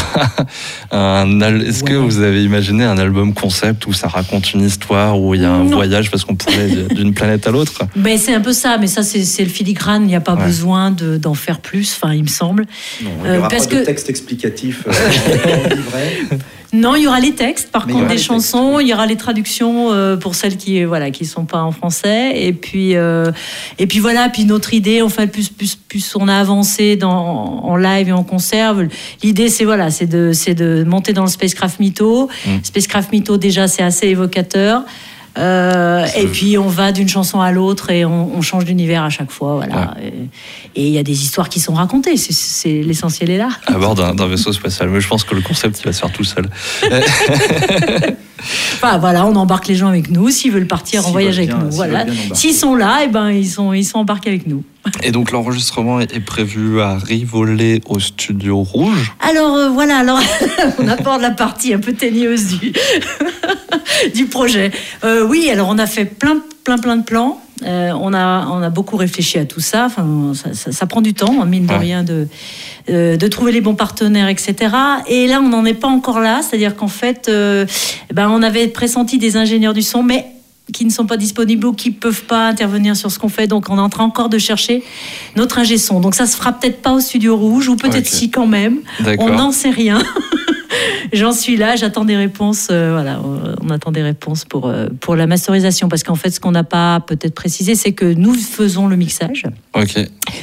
un 0.91 1.41
al- 1.41 1.63
Est-ce 1.63 1.83
que 1.83 1.93
vous 1.95 2.19
avez 2.19 2.43
imaginé 2.43 2.83
un 2.83 2.99
album 2.99 3.33
concept 3.33 3.87
où 3.87 3.93
ça 3.93 4.07
raconte 4.07 4.53
une 4.53 4.61
histoire, 4.61 5.19
où 5.19 5.33
il 5.33 5.41
y 5.41 5.45
a 5.45 5.51
un 5.51 5.63
Non. 5.63 5.75
voyage 5.77 6.11
parce 6.11 6.23
qu'on 6.23 6.35
pourrait 6.35 6.69
d'une 6.95 7.15
planète 7.15 7.47
à 7.47 7.51
l'autre? 7.51 7.81
Ben, 7.95 8.15
c'est 8.19 8.33
un 8.35 8.41
peu 8.41 8.53
ça, 8.53 8.77
mais 8.79 8.85
ça 8.85 9.01
c'est, 9.01 9.23
c'est 9.23 9.43
le 9.43 9.49
filigrane, 9.49 10.03
il 10.03 10.07
n'y 10.09 10.15
a 10.15 10.21
pas 10.21 10.35
Ouais. 10.35 10.45
besoin 10.45 10.91
de- 10.91 11.17
d'en 11.17 11.33
faire 11.33 11.59
plus, 11.61 11.97
enfin 11.99 12.13
il 12.13 12.21
me 12.23 12.27
semble. 12.27 12.65
Non, 13.03 13.09
il 13.25 13.29
n'y 13.31 13.35
Euh, 13.35 13.39
aura 13.39 13.47
parce 13.49 13.65
pas 13.67 13.73
de 13.75 13.79
que- 13.81 13.85
texte 13.85 14.07
explicatif 14.09 14.83
euh, 14.87 15.69
livret. 15.75 16.39
Non, 16.73 16.95
il 16.95 17.03
y 17.03 17.07
aura 17.07 17.19
les 17.19 17.33
textes, 17.33 17.71
par 17.71 17.85
Mais 17.85 17.93
contre, 17.93 18.07
des 18.07 18.17
chansons, 18.17 18.79
il 18.79 18.87
y 18.87 18.93
aura 18.93 19.05
les 19.05 19.15
traductions 19.15 19.91
euh, 19.91 20.17
pour 20.17 20.33
celles 20.33 20.57
qui 20.57 20.83
voilà 20.83 21.11
qui 21.11 21.25
sont 21.25 21.45
pas 21.45 21.61
en 21.61 21.71
français, 21.71 22.33
et 22.35 22.51
puis 22.51 22.95
euh, 22.95 23.31
et 23.77 23.85
puis 23.85 23.99
voilà, 23.99 24.27
puis 24.29 24.45
notre 24.45 24.73
idée, 24.73 25.03
enfin 25.03 25.27
plus 25.27 25.49
plus 25.49 25.75
plus 25.75 26.15
on 26.15 26.27
a 26.27 26.35
avancé 26.35 26.95
dans 26.95 27.63
en 27.63 27.75
live 27.75 28.09
et 28.09 28.11
en 28.11 28.23
concert, 28.23 28.75
l'idée 29.21 29.49
c'est 29.49 29.65
voilà, 29.65 29.91
c'est 29.91 30.07
de 30.07 30.31
c'est 30.33 30.55
de 30.55 30.83
monter 30.83 31.13
dans 31.13 31.23
le 31.23 31.29
spacecraft 31.29 31.79
mytho. 31.79 32.27
Mm. 32.45 32.49
Spacecraft 32.63 33.11
mytho 33.11 33.37
déjà 33.37 33.67
c'est 33.67 33.83
assez 33.83 34.07
évocateur. 34.07 34.83
Euh, 35.37 36.05
et 36.15 36.27
puis 36.27 36.57
on 36.59 36.67
va 36.67 36.91
d'une 36.91 37.09
chanson 37.09 37.41
à 37.41 37.51
l'autre 37.51 37.89
et 37.89 38.05
on, 38.05 38.35
on 38.37 38.41
change 38.41 38.65
d'univers 38.65 39.03
à 39.03 39.09
chaque 39.09 39.31
fois. 39.31 39.55
Voilà. 39.55 39.95
Et- 40.01 40.29
Et 40.75 40.87
il 40.87 40.93
y 40.93 40.97
a 40.99 41.03
des 41.03 41.21
histoires 41.23 41.49
qui 41.49 41.59
sont 41.59 41.73
racontées. 41.73 42.17
C'est- 42.17 42.81
l'essentiel 42.83 43.29
est 43.31 43.37
là. 43.37 43.49
À 43.67 43.73
bord 43.73 43.95
d'un 43.95 44.13
d'un 44.13 44.27
vaisseau 44.27 44.51
spatial. 44.53 44.89
Mais 44.89 45.01
je 45.01 45.07
pense 45.07 45.23
que 45.23 45.33
le 45.35 45.41
concept, 45.41 45.79
il 45.79 45.85
va 45.85 45.93
se 45.93 45.99
faire 46.01 46.11
tout 46.11 46.23
seul. 46.23 46.49
Enfin 48.75 48.97
voilà, 48.97 49.25
on 49.25 49.35
embarque 49.35 49.67
les 49.67 49.75
gens 49.75 49.87
avec 49.87 50.09
nous. 50.09 50.29
S'ils 50.29 50.51
veulent 50.51 50.67
partir 50.67 51.07
en 51.07 51.11
voyage 51.11 51.37
avec 51.37 51.53
nous, 51.53 51.69
s'ils 51.69 51.75
voilà. 51.75 52.05
S'ils 52.33 52.53
sont 52.53 52.75
là, 52.75 53.03
et 53.03 53.07
ben 53.07 53.29
ils 53.31 53.49
sont 53.49 53.73
ils 53.73 53.85
sont 53.85 53.99
embarqués 53.99 54.29
avec 54.29 54.47
nous. 54.47 54.63
Et 55.01 55.11
donc 55.11 55.31
l'enregistrement 55.31 55.99
est 56.01 56.19
prévu 56.19 56.81
à 56.81 56.97
Rivolet 56.97 57.81
au 57.87 57.99
Studio 57.99 58.61
Rouge. 58.61 59.13
Alors 59.19 59.55
euh, 59.55 59.69
voilà, 59.69 59.97
alors 59.97 60.19
on 60.79 60.87
aborde 60.87 61.21
la 61.21 61.31
partie 61.31 61.73
un 61.73 61.79
peu 61.79 61.93
teigneuse 61.93 62.59
du, 62.59 62.73
du 64.13 64.25
projet. 64.25 64.71
Euh, 65.03 65.25
oui, 65.25 65.49
alors 65.49 65.69
on 65.69 65.77
a 65.77 65.87
fait 65.87 66.05
plein, 66.05 66.37
plein, 66.63 66.77
plein 66.77 66.97
de 66.97 67.03
plans. 67.03 67.41
Euh, 67.65 67.91
on, 67.99 68.13
a, 68.13 68.47
on 68.51 68.61
a 68.61 68.69
beaucoup 68.69 68.97
réfléchi 68.97 69.37
à 69.39 69.45
tout 69.45 69.59
ça. 69.59 69.85
Enfin, 69.85 70.33
ça, 70.33 70.53
ça- 70.53 70.71
ça 70.71 70.85
prend 70.85 71.01
du 71.01 71.13
temps, 71.13 71.41
hein, 71.41 71.45
mine 71.45 71.65
de 71.65 71.71
Ouais. 71.73 71.77
rien, 71.79 72.03
de, 72.03 72.27
euh, 72.89 73.15
de 73.17 73.27
trouver 73.27 73.51
les 73.51 73.61
bons 73.61 73.75
partenaires, 73.75 74.27
etc. 74.27 74.55
Et 75.07 75.27
là, 75.27 75.39
on 75.41 75.49
n'en 75.49 75.65
est 75.65 75.73
pas 75.73 75.87
encore 75.87 76.19
là. 76.19 76.41
C'est-à-dire 76.41 76.75
qu'en 76.75 76.87
fait, 76.87 77.27
euh, 77.29 77.65
ben, 78.13 78.29
on 78.29 78.41
avait 78.43 78.67
pressenti 78.67 79.17
des 79.17 79.37
ingénieurs 79.37 79.73
du 79.73 79.81
son, 79.81 80.03
mais 80.03 80.25
qui 80.71 80.85
ne 80.85 80.89
sont 80.91 81.05
pas 81.05 81.17
disponibles 81.17 81.65
ou 81.67 81.73
qui 81.73 81.91
peuvent 81.91 82.23
pas 82.23 82.47
intervenir 82.47 82.95
sur 82.95 83.11
ce 83.11 83.19
qu'on 83.19 83.27
fait. 83.29 83.47
Donc, 83.47 83.65
on 83.69 83.77
est 83.77 83.81
en 83.81 83.89
train 83.89 84.05
encore 84.05 84.29
de 84.29 84.37
chercher 84.37 84.81
notre 85.35 85.57
ingé 85.59 85.77
son. 85.77 85.99
Donc, 85.99 86.15
ça 86.15 86.25
se 86.25 86.37
fera 86.37 86.53
peut-être 86.53 86.81
pas 86.81 86.93
au 86.93 86.99
Studio 87.01 87.35
Rouge, 87.35 87.67
ou 87.67 87.75
peut-être 87.75 88.07
si 88.07 88.29
quand 88.31 88.47
même. 88.47 88.77
On 89.19 89.29
n'en 89.29 89.51
sait 89.51 89.69
rien. 89.71 90.01
J'en 91.13 91.31
suis 91.31 91.57
là, 91.57 91.75
j'attends 91.75 92.05
des 92.05 92.15
réponses. 92.15 92.67
euh, 92.71 92.91
voilà, 92.93 93.19
on- 93.23 93.69
attend 93.69 93.91
des 93.91 94.03
réponses 94.03 94.45
pour, 94.45 94.67
euh, 94.67 94.87
pour 94.99 95.15
la 95.15 95.25
masterisation. 95.25 95.87
Parce 95.89 96.03
qu'en 96.03 96.15
fait, 96.15 96.29
ce 96.29 96.39
qu'on 96.39 96.51
n'a 96.51 96.63
pas 96.63 96.99
peut-être 97.07 97.33
précisé, 97.33 97.73
c'est 97.75 97.91
que 97.93 98.05
nous 98.05 98.33
faisons 98.35 98.87
le 98.87 98.95
mixage. 98.95 99.43
Ok. 99.73 99.95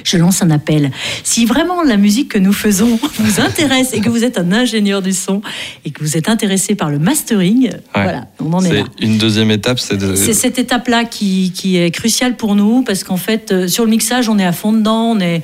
Je 0.05 0.17
lance 0.17 0.43
un 0.43 0.51
appel. 0.51 0.91
Si 1.23 1.47
vraiment 1.47 1.83
la 1.85 1.97
musique 1.97 2.29
que 2.33 2.39
nous 2.39 2.53
faisons 2.53 2.99
vous 3.19 3.41
intéresse 3.41 3.93
et 3.95 4.01
que 4.01 4.09
vous 4.09 4.25
êtes 4.25 4.37
un 4.39 4.51
ingénieur 4.53 5.01
du 5.03 5.13
son 5.13 5.43
et 5.85 5.91
que 5.93 6.03
vous 6.03 6.17
êtes 6.17 6.29
intéressé 6.29 6.75
par 6.75 6.91
le 6.91 6.99
mastering, 6.99 7.71
voilà, 7.95 8.27
on 8.41 8.53
en 8.53 8.65
est, 8.65 8.69
C'est 8.69 8.75
là. 8.75 8.85
une 9.01 9.19
deuxième 9.19 9.51
étape, 9.53 9.79
c'est 9.79 9.97
de. 9.97 10.15
C'est 10.17 10.35
cette 10.35 10.59
étape-là 10.59 11.05
qui, 11.05 11.53
qui 11.55 11.77
est 11.77 11.91
cruciale 11.93 12.37
pour 12.37 12.55
nous 12.57 12.83
parce 12.83 13.05
qu'en 13.05 13.17
fait, 13.17 13.53
euh, 13.53 13.69
sur 13.69 13.85
le 13.85 13.91
mixage, 13.91 14.29
on 14.29 14.39
est 14.39 14.45
à 14.45 14.53
fond 14.53 14.73
dedans, 14.73 15.13
on 15.13 15.21
est. 15.21 15.43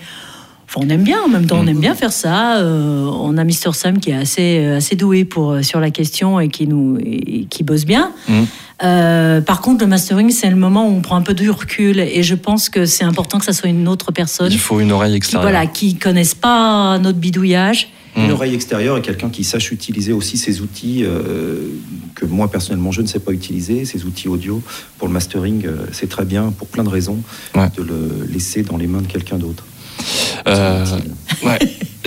Enfin, 0.68 0.80
on 0.85 0.90
aime 0.90 1.04
bien 1.04 1.18
en 1.25 1.28
même 1.28 1.46
temps, 1.46 1.58
on 1.61 1.66
aime 1.66 1.78
bien 1.80 1.94
faire 1.94 2.12
ça. 2.12 2.58
Euh, 2.58 3.04
on 3.04 3.37
a 3.38 3.44
Mister 3.44 3.70
Sam 3.73 3.99
qui 4.00 4.11
est 4.11 4.14
assez, 4.14 4.58
euh, 4.58 4.76
assez 4.78 4.96
doué 4.96 5.25
pour, 5.25 5.52
euh, 5.52 5.62
sur 5.62 5.78
la 5.80 5.90
question 5.90 6.40
et 6.40 6.49
qui, 6.49 6.66
nous, 6.66 6.99
et 7.04 7.46
qui 7.49 7.62
bosse 7.62 7.85
bien. 7.85 8.11
Euh, 8.82 9.40
par 9.40 9.61
contre, 9.61 9.85
le 9.85 9.87
mastering, 9.88 10.30
c'est 10.30 10.50
le 10.50 10.56
moment 10.56 10.88
où 10.88 10.92
on 10.96 11.00
prend 11.00 11.16
un 11.16 11.23
peu 11.23 11.35
de 11.35 11.49
recul 11.49 11.99
et 12.00 12.23
je 12.23 12.35
pense 12.35 12.68
que 12.68 12.85
c'est 12.85 13.04
important 13.04 13.38
que 13.38 13.44
ça 13.44 13.52
soit 13.52 13.68
une 13.70 13.88
autre 13.88 14.12
personne 14.12 14.50
Il 14.52 14.58
faut 14.58 14.80
une 14.80 14.92
oreille 14.92 15.12
qui, 15.12 15.16
extérieure. 15.18 15.50
voilà, 15.50 15.66
qui 15.66 15.94
connaisse 15.94 16.35
pas 16.35 16.99
notre 16.99 17.18
bidouillage. 17.18 17.88
Une 18.16 18.28
Mm. 18.28 18.30
oreille 18.32 18.54
extérieure 18.54 18.96
et 18.96 19.02
quelqu'un 19.02 19.28
qui 19.28 19.44
sache 19.44 19.70
utiliser 19.73 20.12
aussi 20.14 20.38
ces 20.38 20.62
outils 20.62 21.04
euh, 21.04 21.68
que 22.14 22.25
moi 22.25 22.50
personnellement 22.50 22.90
je 22.90 23.02
ne 23.02 23.06
sais 23.06 23.18
pas 23.18 23.30
utiliser, 23.32 23.85
ces 23.85 24.04
outils 24.06 24.26
audio 24.26 24.62
pour 24.99 25.06
le 25.06 25.12
mastering, 25.12 25.66
euh, 25.66 25.76
c'est 25.92 26.08
très 26.08 26.25
bien 26.25 26.50
pour 26.50 26.66
plein 26.66 26.82
de 26.82 26.88
raisons 26.88 27.18
Ouais. 27.54 27.68
de 27.76 27.82
le 27.82 28.26
laisser 28.32 28.62
dans 28.62 28.78
les 28.78 28.87
mains 28.87 29.02
de 29.02 29.06
quelqu'un 29.06 29.37
d'autre. 29.37 29.64
Euh, 30.47 30.85
C'est 30.85 30.97
utile. 30.99 31.13
ouais. 31.45 31.59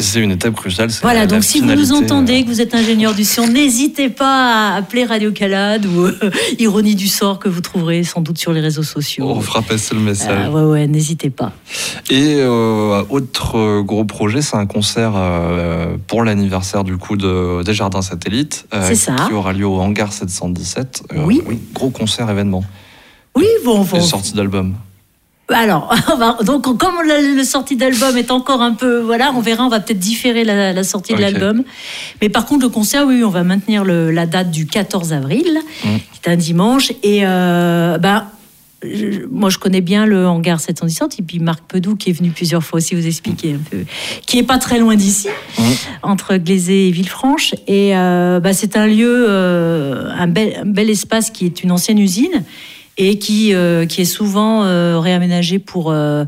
C'est 0.01 0.22
une 0.22 0.32
étape 0.32 0.53
cruciale. 0.56 0.89
Voilà, 1.01 1.22
la- 1.22 1.25
donc 1.27 1.39
la 1.39 1.41
si 1.41 1.60
vous 1.60 1.65
nous 1.75 1.91
entendez, 1.91 2.39
euh, 2.39 2.44
que 2.44 2.48
vous 2.48 2.62
êtes 2.62 2.74
ingénieur 2.74 3.13
du 3.13 3.25
son, 3.25 3.48
n'hésitez 3.48 4.08
pas 4.08 4.72
à 4.72 4.75
appeler 4.77 5.03
Radio 5.03 5.34
Calade 5.34 5.86
ou 5.86 6.03
euh, 6.06 6.32
Ironie 6.58 6.96
du 6.96 7.08
sort 7.10 7.38
que 7.38 7.50
vous 7.50 7.60
trouverez 7.60 8.06
sans 8.06 8.22
doute 8.22 8.38
sur 8.38 8.53
les 8.53 8.62
réseaux 8.62 8.82
sociaux. 8.84 9.25
On 9.27 9.41
fera 9.41 9.62
passer 9.62 9.94
le 9.96 10.00
message. 10.00 10.50
Ouais, 10.53 10.62
ouais, 10.63 10.88
n'hésitez 10.88 11.29
pas. 11.29 11.51
Et 12.10 12.41
autre 12.44 13.82
gros 13.82 14.06
projet, 14.06 14.41
c'est 14.41 14.56
un 14.56 14.65
concert 14.68 15.13
pour 16.08 16.24
l'anniversaire 16.24 16.86
du 16.86 16.96
coup 16.96 17.18
de, 17.18 17.62
des 17.63 17.74
Jardins 17.74 18.01
Satellites, 18.01 18.68
C'est 18.84 18.96
ça. 18.96 19.15
qui 19.27 19.34
aura 19.34 19.51
lieu 19.51 19.68
au 19.68 19.79
hangar 19.79 20.13
717. 20.13 21.03
Euh, 21.13 21.24
Oui. 21.25 21.41
Gros 21.74 21.89
concert 21.89 22.29
événement. 22.29 22.63
Oui, 23.36 23.46
bon, 23.65 23.84
bon. 23.84 24.00
sortie 24.01 24.34
d'album. 24.34 24.75
Alors, 25.51 25.94
donc 26.44 26.77
comme 26.77 26.96
la, 27.08 27.22
la 27.22 27.44
sortie 27.44 27.75
d'album 27.75 28.16
est 28.18 28.31
encore 28.31 28.62
un 28.62 28.74
peu, 28.74 29.00
voilà, 29.00 29.31
on 29.35 29.42
verra, 29.42 29.66
on 29.66 29.70
va 29.70 29.79
peut-être 29.79 30.00
différer 30.00 30.44
la, 30.44 30.74
la 30.74 30.83
sortie 30.83 31.14
de 31.16 31.20
l'album. 31.22 31.64
Mais 32.22 32.29
par 32.29 32.46
contre, 32.46 32.64
le 32.64 32.70
concert, 32.70 33.05
oui, 33.07 33.24
on 33.24 33.29
va 33.29 33.44
maintenir 33.44 33.83
le- 33.83 34.12
la 34.12 34.25
date 34.25 34.51
du 34.51 34.66
14 34.68 35.14
avril, 35.14 35.59
Mm. 35.83 35.88
qui 35.98 36.20
est 36.24 36.29
un 36.31 36.35
dimanche. 36.35 36.92
Et 37.03 37.22
euh, 37.25 37.98
ben, 37.98 38.25
je- 38.83 39.25
moi, 39.31 39.50
je 39.50 39.57
connais 39.57 39.81
bien 39.81 40.05
le 40.05 40.27
hangar 40.27 40.59
717, 40.59 41.16
et 41.20 41.24
puis 41.24 41.40
Marc 41.40 41.64
Pedou, 41.68 41.96
qui 41.96 42.09
est 42.12 42.14
venu 42.14 42.29
plusieurs 42.29 42.64
fois 42.64 42.77
aussi 42.77 42.94
vous 42.96 43.07
expliquer 43.07 43.53
un 43.53 43.70
peu, 43.70 43.85
qui 44.25 44.38
est 44.40 44.44
pas 44.44 44.57
très 44.59 44.77
loin 44.79 44.96
d'ici, 44.96 45.29
Mm. 45.57 45.64
entre 46.03 46.35
Glazé 46.38 46.88
et 46.88 46.92
Villefranche. 46.92 47.55
Et 47.68 47.96
euh, 47.98 48.40
bah, 48.40 48.53
c'est 48.53 48.77
un 48.77 48.88
lieu, 48.88 49.25
euh, 49.29 50.12
un, 50.18 50.27
bel, 50.27 50.57
un 50.62 50.66
bel 50.66 50.90
espace 50.90 51.31
qui 51.31 51.46
est 51.46 51.64
une 51.64 51.72
ancienne 51.72 52.00
usine 52.00 52.44
et 53.00 53.18
qui, 53.18 53.55
euh, 53.55 53.85
qui 53.85 54.01
est 54.01 54.05
souvent 54.05 54.64
euh, 54.64 55.00
réaménagé 55.00 55.57
pour, 55.57 55.90
euh, 55.90 56.25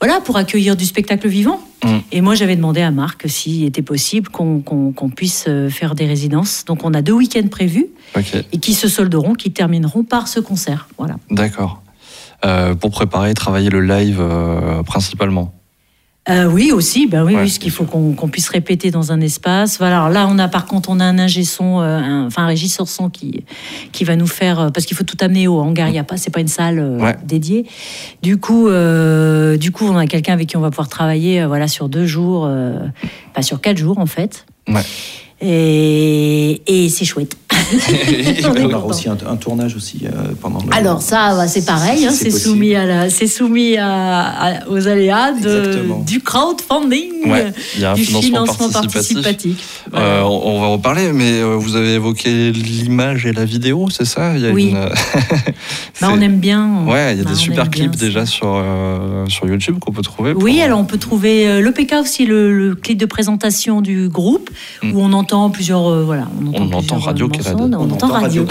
voilà, 0.00 0.20
pour 0.20 0.38
accueillir 0.38 0.74
du 0.74 0.86
spectacle 0.86 1.28
vivant. 1.28 1.60
Mm. 1.84 1.98
Et 2.12 2.20
moi, 2.22 2.34
j'avais 2.34 2.56
demandé 2.56 2.80
à 2.80 2.90
Marc 2.90 3.28
s'il 3.28 3.64
était 3.64 3.82
possible 3.82 4.30
qu'on 4.30 5.10
puisse 5.14 5.44
euh, 5.46 5.68
faire 5.68 5.94
des 5.94 6.06
résidences. 6.06 6.64
Donc, 6.64 6.82
on 6.82 6.94
a 6.94 7.02
deux 7.02 7.12
week-ends 7.12 7.46
prévus 7.48 7.86
et 8.16 8.58
qui 8.58 8.72
se 8.72 8.88
solderont, 8.88 9.34
qui 9.34 9.52
termineront 9.52 10.02
par 10.02 10.26
ce 10.26 10.40
concert. 10.40 10.88
Voilà. 10.98 11.16
d'accord. 11.30 11.82
Pour 12.80 12.90
préparer 12.90 13.30
et 13.30 13.34
travailler 13.34 13.70
le 13.70 13.80
live 13.80 14.22
principalement. 14.84 15.54
Euh, 16.30 16.46
oui, 16.46 16.72
aussi, 16.72 17.06
ben 17.06 17.22
oui, 17.22 17.34
Ouais, 17.34 17.42
oui, 17.42 17.50
ce 17.50 17.58
qu'il 17.58 17.70
faut 17.70 17.84
qu'on 17.84 18.28
puisse 18.28 18.48
répéter 18.48 18.90
dans 18.90 19.12
un 19.12 19.20
espace. 19.20 19.76
Voilà. 19.78 19.96
Alors 19.98 20.08
là, 20.08 20.26
on 20.30 20.38
a 20.38 20.48
par 20.48 20.64
contre, 20.64 20.88
on 20.88 20.98
a 20.98 21.04
un 21.04 21.18
ingé 21.18 21.44
son, 21.44 21.80
euh, 21.80 21.98
un- 21.98 22.26
enfin 22.26 22.44
un 22.44 22.46
régisseur 22.46 22.88
son 22.88 23.10
qui 23.10 23.44
qui 23.92 24.04
va 24.04 24.16
nous 24.16 24.26
faire 24.26 24.58
euh, 24.58 24.70
parce 24.70 24.86
qu'il 24.86 24.96
faut 24.96 25.04
tout 25.04 25.18
amener 25.20 25.48
au 25.48 25.60
hangar. 25.60 25.88
Il 25.90 25.94
y 25.94 25.98
a 25.98 26.04
pas, 26.04 26.16
c'est 26.16 26.30
pas 26.30 26.40
une 26.40 26.48
salle 26.48 26.78
euh, 26.78 26.98
Ouais. 26.98 27.16
dédiée. 27.24 27.66
Du 28.22 28.38
coup, 28.38 28.68
euh, 28.68 29.58
du 29.58 29.70
coup, 29.70 29.84
on 29.86 29.98
a 29.98 30.06
quelqu'un 30.06 30.32
avec 30.32 30.48
qui 30.48 30.56
on 30.56 30.60
va 30.60 30.70
pouvoir 30.70 30.88
travailler, 30.88 31.44
voilà, 31.44 31.68
sur 31.68 31.90
deux 31.90 32.06
jours, 32.06 32.44
euh, 32.46 32.78
pas 33.34 33.42
sur 33.42 33.60
quatre 33.60 33.76
jours 33.76 33.98
en 33.98 34.06
fait. 34.06 34.46
Ouais. 34.66 34.80
Et, 35.42 36.62
et 36.66 36.88
c'est 36.88 37.04
chouette. 37.04 37.36
Est 37.88 38.44
On 38.46 38.50
aura 38.50 38.62
content. 38.62 38.86
aussi 38.86 39.08
un, 39.08 39.16
un 39.28 39.36
tournage 39.36 39.76
aussi 39.76 40.00
euh, 40.04 40.32
pendant 40.40 40.58
le- 40.64 40.74
Alors 40.74 41.02
ça, 41.02 41.34
bah, 41.34 41.48
c'est 41.48 41.64
pareil, 41.64 42.06
hein, 42.06 42.10
c'est 42.12 42.30
soumis, 42.30 42.74
à 42.74 42.84
la, 42.84 43.10
c'est 43.10 43.26
soumis 43.26 43.76
à, 43.76 44.22
à- 44.28 44.68
aux 44.68 44.86
aléas 44.88 45.32
de- 45.32 45.84
du 46.06 46.20
crowdfunding, 46.20 47.26
Ouais, 47.26 47.52
il 47.76 47.80
y 47.82 47.84
a 47.84 47.92
un 47.92 47.94
du 47.94 48.04
financement, 48.04 48.44
financement 48.44 48.70
participatif. 48.70 49.22
participatif. 49.22 49.80
Euh, 49.94 50.20
on 50.22 50.54
on 50.54 50.60
va 50.60 50.66
en 50.66 50.72
reparler, 50.72 51.12
mais 51.12 51.40
euh, 51.40 51.56
vous 51.56 51.74
avez 51.76 51.94
évoqué 51.94 52.52
l'image 52.52 53.24
et 53.26 53.32
la 53.32 53.44
vidéo, 53.44 53.88
c'est 53.90 54.04
ça? 54.04 54.34
Il 54.36 54.42
y 54.42 54.46
a 54.46 54.50
Oui. 54.50 54.68
une, 54.70 54.74
Bah, 56.00 56.08
on 56.12 56.20
aime 56.20 56.38
bien. 56.38 56.84
Ouais, 56.86 57.14
il 57.14 57.18
y 57.18 57.20
a 57.20 57.24
Bah, 57.24 57.30
des 57.30 57.36
on 57.36 57.40
super 57.40 57.66
bien 57.66 57.88
clips 57.88 57.96
déjà 57.98 58.26
sur, 58.26 58.46
euh, 58.54 59.26
sur 59.28 59.46
YouTube 59.46 59.78
qu'on 59.80 59.92
peut 59.92 60.02
trouver. 60.02 60.34
pour- 60.34 60.42
Oui, 60.42 60.60
alors 60.60 60.78
on 60.80 60.84
peut 60.84 60.98
trouver 60.98 61.48
euh, 61.48 61.60
l'EPK 61.62 61.94
aussi, 62.00 62.26
le, 62.26 62.52
le 62.56 62.74
clip 62.74 62.98
de 62.98 63.06
présentation 63.06 63.80
du 63.80 64.08
groupe, 64.08 64.50
Mm. 64.82 64.92
où 64.94 65.00
on 65.00 65.12
entend 65.12 65.50
plusieurs. 65.50 65.88
euh, 65.90 66.02
voilà, 66.04 66.26
on 66.42 66.48
entend, 66.48 66.64
On 66.64 66.78
entend 66.78 66.98
Radio 66.98 67.26
euh, 67.26 67.28
On, 67.58 67.72
entend 67.90 68.08
Radio 68.08 68.46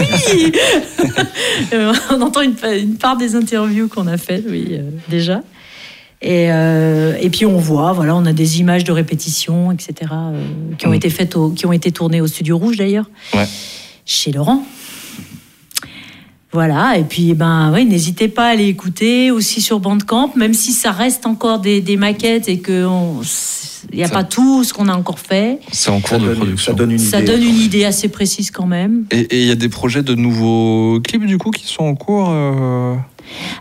oui 0.00 0.52
Euh, 1.72 1.92
On 2.10 2.20
entend 2.22 2.42
une, 2.42 2.54
une 2.80 2.96
part 2.96 3.16
des 3.16 3.34
interviews 3.34 3.88
qu'on 3.88 4.06
a 4.06 4.16
faites, 4.16 4.44
oui, 4.48 4.68
euh, 4.72 4.82
déjà. 5.08 5.42
Et, 6.20 6.50
euh, 6.50 7.14
et 7.20 7.30
puis 7.30 7.46
on 7.46 7.58
voit, 7.58 7.92
voilà, 7.92 8.14
on 8.16 8.26
a 8.26 8.32
des 8.32 8.60
images 8.60 8.84
de 8.84 8.90
répétition, 8.92 9.70
etc., 9.72 10.10
euh, 10.12 10.42
qui 10.76 10.86
ont 10.86 10.90
Mm. 10.90 10.94
été 10.94 11.10
faites, 11.10 11.36
au- 11.36 11.50
qui 11.50 11.66
ont 11.66 11.72
été 11.72 11.92
tournées 11.92 12.20
au 12.20 12.26
Studio 12.26 12.58
Rouge 12.58 12.76
d'ailleurs, 12.76 13.08
Ouais. 13.34 13.46
chez 14.04 14.32
Laurent. 14.32 14.62
Voilà, 16.50 16.96
et 16.96 17.04
puis 17.04 17.34
ben 17.34 17.70
oui, 17.74 17.84
n'hésitez 17.84 18.26
pas 18.28 18.46
à 18.46 18.50
aller 18.52 18.66
écouter 18.68 19.30
aussi 19.30 19.60
sur 19.60 19.80
Bandcamp, 19.80 20.32
même 20.34 20.54
si 20.54 20.72
ça 20.72 20.92
reste 20.92 21.26
encore 21.26 21.58
des, 21.58 21.82
des 21.82 21.98
maquettes 21.98 22.48
et 22.48 22.58
que 22.58 22.86
il 23.92 23.98
n'y 23.98 24.04
a 24.04 24.08
Ça- 24.08 24.14
pas 24.14 24.24
tout 24.24 24.64
ce 24.64 24.72
qu'on 24.72 24.88
a 24.88 24.94
encore 24.96 25.18
fait. 25.18 25.58
C'est 25.72 25.90
en 25.90 26.00
Ça 26.00 26.08
cours 26.08 26.18
de 26.20 26.26
donne, 26.26 26.36
production. 26.36 26.72
ça 26.72 26.76
donne 26.78 26.90
une 26.92 26.98
Ça 26.98 27.20
idée. 27.20 27.32
donne 27.32 27.42
une 27.42 27.60
idée 27.60 27.84
assez 27.84 28.08
précise 28.08 28.50
quand 28.50 28.66
même. 28.66 29.04
Et 29.10 29.26
il 29.42 29.46
y 29.46 29.50
a 29.50 29.54
des 29.54 29.68
projets 29.68 30.02
de 30.02 30.14
nouveaux 30.14 31.00
clips 31.00 31.24
du 31.26 31.38
coup 31.38 31.50
qui 31.50 31.66
sont 31.66 31.84
en 31.84 31.94
cours. 31.94 32.28
euh, 32.30 32.94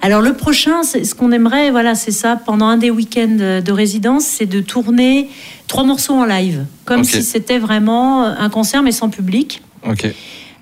Alors 0.01 0.21
le 0.21 0.34
prochain, 0.34 0.84
ce 0.84 1.13
qu'on 1.13 1.32
aimerait, 1.32 1.71
voilà, 1.71 1.95
c'est 1.95 2.12
ça. 2.12 2.36
Pendant 2.45 2.67
un 2.67 2.77
des 2.77 2.89
week-ends 2.89 3.62
de 3.65 3.71
résidence, 3.71 4.23
c'est 4.25 4.45
de 4.45 4.62
tourner 4.62 5.30
trois 5.67 5.84
morceaux 5.84 6.13
en 6.13 6.25
live, 6.25 6.65
comme 6.86 7.03
si 7.03 7.21
c'était 7.23 7.60
vraiment 7.60 8.23
un 8.25 8.49
concert 8.49 8.82
mais 8.84 8.93
sans 8.93 9.10
public, 9.10 9.62
Ok. 9.88 10.08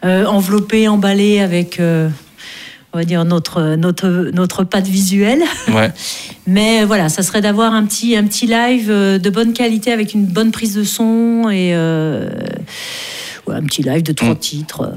euh, 0.03 0.25
enveloppé, 0.25 0.87
emballé 0.87 1.39
avec, 1.39 1.79
euh, 1.79 2.09
on 2.95 2.97
va 2.97 3.03
dire 3.03 3.25
notre 3.25 3.75
notre 3.75 4.07
notre 4.33 4.63
patte 4.63 4.87
visuelle. 4.87 5.43
Ouais. 5.73 5.91
Mais 6.47 6.85
voilà, 6.85 7.09
ça 7.09 7.23
serait 7.23 7.41
d'avoir 7.41 7.73
un 7.73 7.85
petit 7.85 8.15
un 8.15 8.23
petit 8.23 8.47
live 8.47 8.89
euh, 8.89 9.19
de 9.19 9.29
bonne 9.29 9.51
qualité 9.51 9.91
avec 9.91 10.13
une 10.13 10.25
bonne 10.25 10.51
prise 10.51 10.75
de 10.75 10.85
son 10.85 11.49
et 11.51 11.75
euh, 11.75 12.29
ouais, 13.47 13.55
un 13.55 13.63
petit 13.63 13.83
live 13.83 14.01
de 14.01 14.13
trois 14.13 14.35
Mm. 14.35 14.37
titres. 14.39 14.93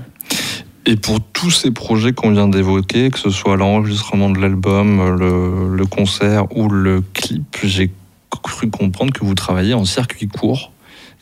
Et 0.86 0.94
pour 0.94 1.18
tous 1.20 1.50
ces 1.50 1.72
projets 1.72 2.12
qu'on 2.12 2.30
vient 2.30 2.46
d'évoquer, 2.48 3.10
que 3.10 3.18
ce 3.18 3.30
soit 3.30 3.56
l'enregistrement 3.56 4.30
de 4.30 4.38
l'album, 4.38 5.18
le, 5.18 5.76
le 5.76 5.86
concert 5.86 6.44
ou 6.56 6.68
le 6.68 7.02
clip, 7.14 7.58
j'ai 7.64 7.90
cru 8.30 8.70
comprendre 8.70 9.12
que 9.12 9.24
vous 9.24 9.34
travaillez 9.34 9.74
en 9.74 9.84
circuit 9.84 10.28
court, 10.28 10.70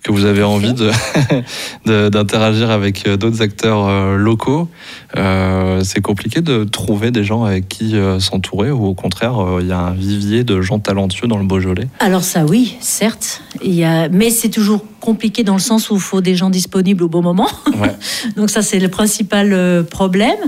que 0.06 0.12
vous 0.12 0.24
avez 0.24 0.44
envie 0.44 0.72
d'interagir 1.84 2.70
avec 2.70 3.08
euh, 3.08 3.16
d'autres 3.16 3.42
acteurs 3.42 3.88
euh, 3.88 4.16
locaux. 4.16 4.68
Euh, 5.16 5.82
c'est 5.82 6.00
compliqué 6.00 6.40
de 6.42 6.62
trouver 6.62 7.10
des 7.10 7.24
gens 7.24 7.42
avec 7.42 7.68
qui 7.68 7.96
s'entourer 8.20 8.70
ou 8.70 8.84
au 8.86 8.94
contraire, 8.94 9.34
il 9.60 9.66
y 9.66 9.72
a 9.72 9.78
un 9.78 9.94
vivier 9.94 10.44
de 10.44 10.60
gens 10.60 10.78
talentueux 10.78 11.26
dans 11.26 11.38
le 11.38 11.44
Beaujolais? 11.44 11.88
Alors 11.98 12.22
ça 12.22 12.44
oui, 12.44 12.76
certes, 12.80 13.42
il 13.62 13.74
y 13.74 13.84
a... 13.84 14.08
mais 14.08 14.30
c'est 14.30 14.48
toujours 14.48 14.84
compliqué 15.00 15.44
dans 15.44 15.54
le 15.54 15.60
sens 15.60 15.90
où 15.90 15.94
il 15.94 16.00
faut 16.00 16.20
des 16.20 16.34
gens 16.34 16.50
disponibles 16.50 17.04
au 17.04 17.08
bon 17.08 17.22
moment. 17.22 17.48
Ouais. 17.80 17.94
Donc 18.36 18.50
ça 18.50 18.62
c'est 18.62 18.78
le 18.78 18.88
principal 18.88 19.84
problème. 19.90 20.38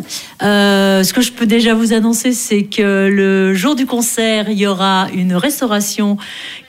Euh, 0.43 1.03
ce 1.03 1.13
que 1.13 1.21
je 1.21 1.33
peux 1.33 1.47
déjà 1.47 1.75
vous 1.75 1.93
annoncer, 1.93 2.33
c'est 2.33 2.65
que 2.65 3.09
le 3.09 3.55
jour 3.55 3.75
du 3.75 3.87
concert, 3.87 4.49
il 4.49 4.59
y 4.59 4.67
aura 4.67 5.09
une 5.13 5.35
restauration 5.35 6.17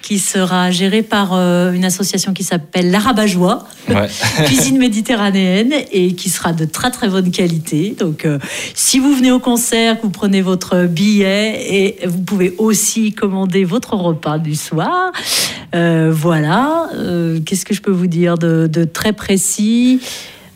qui 0.09 0.17
sera 0.17 0.71
gérée 0.71 1.03
par 1.03 1.33
euh, 1.35 1.71
une 1.71 1.85
association 1.85 2.33
qui 2.33 2.43
s'appelle 2.43 2.89
l'Arabajois, 2.89 3.67
Ouais. 3.87 4.07
cuisine 4.45 4.79
méditerranéenne, 4.79 5.71
et 5.91 6.13
qui 6.13 6.31
sera 6.31 6.51
de 6.51 6.65
très 6.65 6.89
très 6.89 7.09
bonne 7.09 7.29
qualité. 7.29 7.95
Donc 7.95 8.25
euh, 8.25 8.39
si 8.73 8.97
vous 8.97 9.13
venez 9.13 9.31
au 9.31 9.37
concert, 9.37 9.97
que 9.97 10.01
vous 10.07 10.09
prenez 10.09 10.41
votre 10.41 10.87
billet, 10.87 11.61
et 11.75 12.07
vous 12.07 12.21
pouvez 12.23 12.55
aussi 12.57 13.13
commander 13.13 13.65
votre 13.65 13.93
repas 13.93 14.39
du 14.39 14.55
soir. 14.55 15.11
Euh, 15.75 16.11
voilà. 16.11 16.87
Euh, 16.95 17.39
Qu'est-ce 17.45 17.63
que 17.63 17.75
je 17.75 17.81
peux 17.83 17.91
vous 17.91 18.07
dire 18.07 18.39
de, 18.39 18.65
de 18.65 18.85
très 18.85 19.13
précis? 19.13 19.99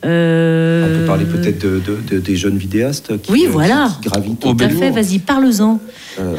On 0.06 0.08
Euh, 0.10 1.00
peut 1.00 1.06
parler 1.08 1.26
peut-être 1.26 1.60
de, 1.62 1.80
de- 1.80 2.00
de- 2.16 2.20
des 2.20 2.36
jeunes 2.36 2.58
vidéastes 2.58 3.22
qui, 3.22 3.32
Oui, 3.32 3.46
euh, 3.48 3.52
voilà. 3.52 3.90
qui 4.02 4.10
gravitent 4.10 4.46
Au 4.46 4.54
Tout 4.54 4.64
à 4.64 4.70
fait, 4.70 4.92
vas-y, 4.92 5.20
parle-en. 5.20 5.80
Euh, 6.20 6.36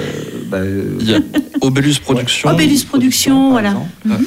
bah, 0.51 0.59
euh, 0.59 0.97
Il 1.01 1.11
y 1.11 1.15
a 1.15 1.21
Obélus 1.63 1.95
Productions 2.03 2.51
Obélus 2.51 2.85
Productions, 2.85 3.51
voilà. 3.53 3.75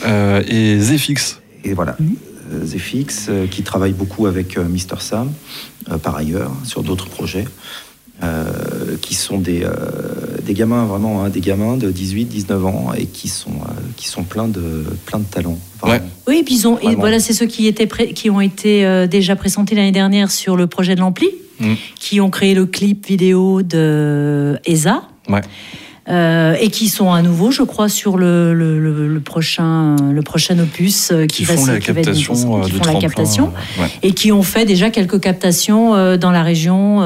euh, 0.08 0.42
et 0.48 0.80
Zfix. 0.80 1.40
Et 1.64 1.74
voilà, 1.74 1.98
euh, 3.30 3.46
qui 3.48 3.62
travaille 3.62 3.94
beaucoup 3.94 4.26
avec 4.26 4.58
Mr. 4.58 5.00
Sam, 5.02 5.32
par 6.02 6.16
ailleurs, 6.16 6.52
sur 6.64 6.82
d'autres 6.82 7.08
projets, 7.08 7.46
euh, 8.24 8.96
qui 9.02 9.14
sont 9.14 9.38
des, 9.38 9.64
euh, 9.64 9.72
des 10.44 10.54
gamins, 10.56 10.86
vraiment, 10.86 11.24
hein, 11.24 11.30
des 11.30 11.42
gamins 11.42 11.78
de 11.78 11.92
18, 11.92 12.26
19 12.26 12.66
ans, 12.66 12.92
et 12.98 13.06
qui 13.06 13.28
sont, 13.28 13.52
euh, 13.52 13.72
qui 13.98 14.08
sont 14.08 14.24
pleins 14.24 14.48
de, 14.48 14.86
plein 15.06 15.20
de 15.20 15.26
talents. 15.26 15.60
Oui, 16.28 16.38
et 16.40 16.44
puis 16.44 16.56
ils 16.56 16.68
ont, 16.68 16.80
et 16.80 16.96
voilà, 16.96 17.20
c'est 17.20 17.34
ceux 17.34 17.46
qui, 17.48 17.68
étaient 17.68 17.86
pré- 17.88 18.14
qui 18.14 18.30
ont 18.30 18.40
été 18.42 18.86
euh, 18.86 19.08
déjà 19.08 19.36
présentés 19.36 19.76
l'année 19.76 19.92
dernière 19.92 20.32
sur 20.32 20.56
le 20.56 20.68
projet 20.68 20.96
de 20.96 21.02
l'Ampli, 21.02 21.28
Mm. 21.60 21.74
qui 22.00 22.22
ont 22.22 22.30
créé 22.30 22.54
le 22.54 22.68
clip 22.68 23.08
vidéo 23.08 23.64
de 23.64 24.60
ESA. 24.68 25.02
Ouais. 25.28 25.42
Euh, 26.10 26.56
et 26.62 26.70
qui 26.70 26.88
sont 26.88 27.12
à 27.12 27.22
nouveau, 27.22 27.52
je 27.52 27.64
crois, 27.64 27.90
sur 27.90 28.18
le, 28.18 28.54
le, 28.54 28.80
le- 28.80 29.08
le 29.10 29.20
prochain, 29.20 29.98
le 29.98 30.22
prochain 30.22 30.58
opus 30.58 31.12
euh, 31.12 31.26
qui, 31.26 31.40
Qui 31.40 31.44
va 31.44 31.58
font 31.58 31.66
la 31.66 31.80
qui 31.80 31.92
va 31.92 32.00
être 32.00 32.06
captation 32.06 32.62
qui 32.62 32.72
font 32.72 32.84
la 32.94 33.00
captation 33.00 33.54
ouais. 33.78 33.90
et 34.04 34.12
qui 34.14 34.32
ont 34.32 34.42
fait 34.44 34.64
déjà 34.64 34.90
quelques 34.90 35.20
captations 35.20 35.96
euh, 35.96 36.16
dans 36.16 36.32
la 36.32 36.44
région, 36.44 37.02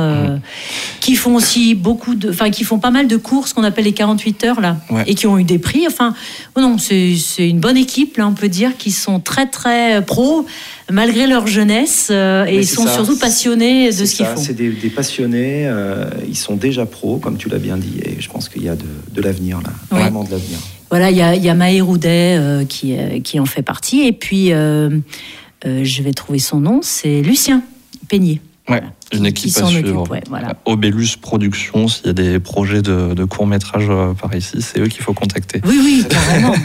qui 0.99 1.15
font 1.15 1.33
aussi 1.35 1.73
beaucoup 1.73 2.13
de, 2.13 2.29
enfin 2.29 2.51
qui 2.51 2.63
font 2.63 2.77
pas 2.77 2.91
mal 2.91 3.07
de 3.07 3.17
courses 3.17 3.53
qu'on 3.53 3.63
appelle 3.63 3.85
les 3.85 3.93
48 3.93 4.43
heures 4.43 4.61
là, 4.61 4.77
Ouais. 4.91 5.03
et 5.07 5.15
qui 5.15 5.25
ont 5.25 5.39
eu 5.39 5.43
des 5.45 5.57
prix. 5.57 5.87
Enfin, 5.87 6.13
oh 6.55 6.61
non, 6.61 6.77
c'est 6.77 7.15
une 7.39 7.59
bonne 7.59 7.77
équipe 7.77 8.17
là, 8.17 8.27
on 8.27 8.33
peut 8.33 8.49
dire, 8.49 8.77
qui 8.77 8.91
sont 8.91 9.19
très 9.19 9.47
très 9.47 10.05
pros 10.05 10.45
malgré 10.91 11.27
leur 11.27 11.47
jeunesse 11.47 12.09
euh, 12.11 12.45
et 12.45 12.57
ils 12.57 12.67
sont 12.67 12.85
ça, 12.85 12.93
surtout 12.95 13.17
passionnés 13.17 13.87
de 13.87 14.05
ce 14.05 14.15
qu'ils 14.15 14.25
font. 14.25 14.37
C'est 14.41 14.53
des, 14.53 14.69
des 14.69 14.89
passionnés, 14.89 15.67
euh, 15.67 16.05
ils 16.27 16.37
sont 16.37 16.55
déjà 16.55 16.85
pros, 16.85 17.17
comme 17.17 17.37
tu 17.37 17.49
l'as 17.49 17.57
bien 17.57 17.77
dit, 17.77 17.99
et 18.03 18.17
je 18.19 18.29
pense 18.29 18.49
qu'il 18.49 18.63
y 18.63 18.69
a 18.69 18.75
de, 18.75 18.85
de 19.11 19.21
l'avenir 19.21 19.59
là, 19.61 19.71
Oui. 19.91 19.99
vraiment 19.99 20.23
de 20.23 20.31
l'avenir. 20.31 20.57
Voilà, 20.89 21.09
il 21.09 21.17
y 21.17 21.21
a, 21.21 21.35
y 21.35 21.49
a 21.49 21.53
Maë 21.55 21.81
Roudet 21.81 22.35
euh, 22.37 22.65
qui, 22.65 22.95
qui 23.23 23.39
en 23.39 23.45
fait 23.45 23.61
partie. 23.63 24.01
Et 24.01 24.11
puis, 24.11 24.49
je 24.49 26.01
vais 26.03 26.11
trouver 26.13 26.39
son 26.39 26.59
nom, 26.59 26.79
c'est 26.81 27.21
Lucien 27.21 27.63
Peigné. 28.09 28.41
Ouais, 28.71 28.81
une 29.13 29.19
Qui- 29.23 29.27
équipe 29.27 29.53
qui 29.53 29.61
à 29.61 29.65
suivre. 29.65 29.99
occupe, 30.01 30.11
ouais, 30.11 30.21
voilà. 30.29 30.53
Obélus 30.65 31.17
Productions, 31.21 31.87
s'il 31.87 32.07
y 32.07 32.09
a 32.09 32.13
des 32.13 32.39
projets 32.39 32.81
de, 32.81 33.13
de 33.13 33.23
courts-métrages 33.25 33.87
euh, 33.89 34.13
par 34.13 34.33
ici, 34.35 34.61
c'est 34.61 34.79
eux 34.79 34.87
qu'il 34.87 35.03
faut 35.03 35.13
contacter. 35.13 35.61
Oui, 35.65 35.79
oui, 35.83 36.05
carrément. 36.09 36.55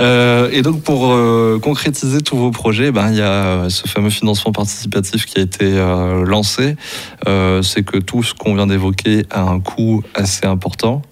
Euh, 0.00 0.48
et 0.52 0.62
donc 0.62 0.82
pour 0.82 1.12
euh, 1.12 1.58
concrétiser 1.62 2.20
tous 2.20 2.36
vos 2.36 2.50
projets, 2.50 2.90
ben, 2.92 3.10
il 3.10 3.16
y 3.16 3.22
a 3.22 3.24
euh, 3.64 3.68
ce 3.70 3.88
fameux 3.88 4.10
financement 4.10 4.52
participatif 4.52 5.24
qui 5.26 5.38
a 5.38 5.42
été 5.42 5.64
euh, 5.72 6.24
lancé. 6.24 6.76
Euh, 7.28 7.62
c'est 7.62 7.82
que 7.82 7.98
tout 7.98 8.22
ce 8.22 8.34
qu'on 8.34 8.54
vient 8.54 8.66
d'évoquer 8.66 9.24
a 9.30 9.42
un 9.42 9.60
coût 9.60 10.02
assez 10.14 10.46
important. 10.46 11.02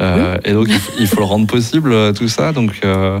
Euh, 0.00 0.38
Et 0.46 0.52
donc 0.54 0.68
il 0.70 0.78
faut, 0.78 0.92
il 0.98 1.06
faut 1.06 1.18
le 1.20 1.26
rendre 1.26 1.46
possible, 1.46 1.92
euh, 1.92 2.14
tout 2.14 2.26
ça. 2.28 2.52
Donc 2.52 2.80
euh, 2.84 3.20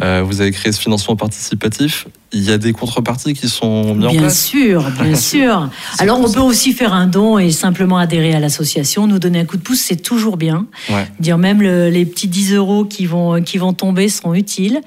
vous 0.00 0.40
avez 0.40 0.50
créé 0.50 0.72
ce 0.72 0.80
financement 0.80 1.16
participatif. 1.16 2.06
Il 2.34 2.42
y 2.42 2.50
a 2.50 2.56
des 2.56 2.72
contreparties 2.72 3.34
qui 3.34 3.46
sont 3.48 3.94
mises 3.94 4.06
en 4.06 4.10
Bien 4.10 4.20
place. 4.22 4.46
sûr, 4.46 4.82
bien 5.02 5.14
sûr. 5.14 5.68
Alors, 5.98 6.18
on 6.18 6.32
peut 6.32 6.40
aussi 6.40 6.72
faire 6.72 6.94
un 6.94 7.06
don 7.06 7.38
et 7.38 7.50
simplement 7.50 7.98
adhérer 7.98 8.32
à 8.34 8.40
l'association, 8.40 9.06
nous 9.06 9.18
donner 9.18 9.40
un 9.40 9.44
coup 9.44 9.58
de 9.58 9.62
pouce, 9.62 9.80
c'est 9.80 10.00
toujours 10.00 10.38
bien. 10.38 10.66
Ouais. 10.88 11.06
Dire 11.20 11.36
même 11.36 11.60
le- 11.60 11.90
les 11.90 12.06
petits 12.06 12.28
10 12.28 12.54
euros 12.54 12.86
qui 12.86 13.04
vont, 13.04 13.42
qui 13.42 13.58
vont 13.58 13.74
tomber 13.74 14.08
seront 14.08 14.32
utiles. 14.32 14.80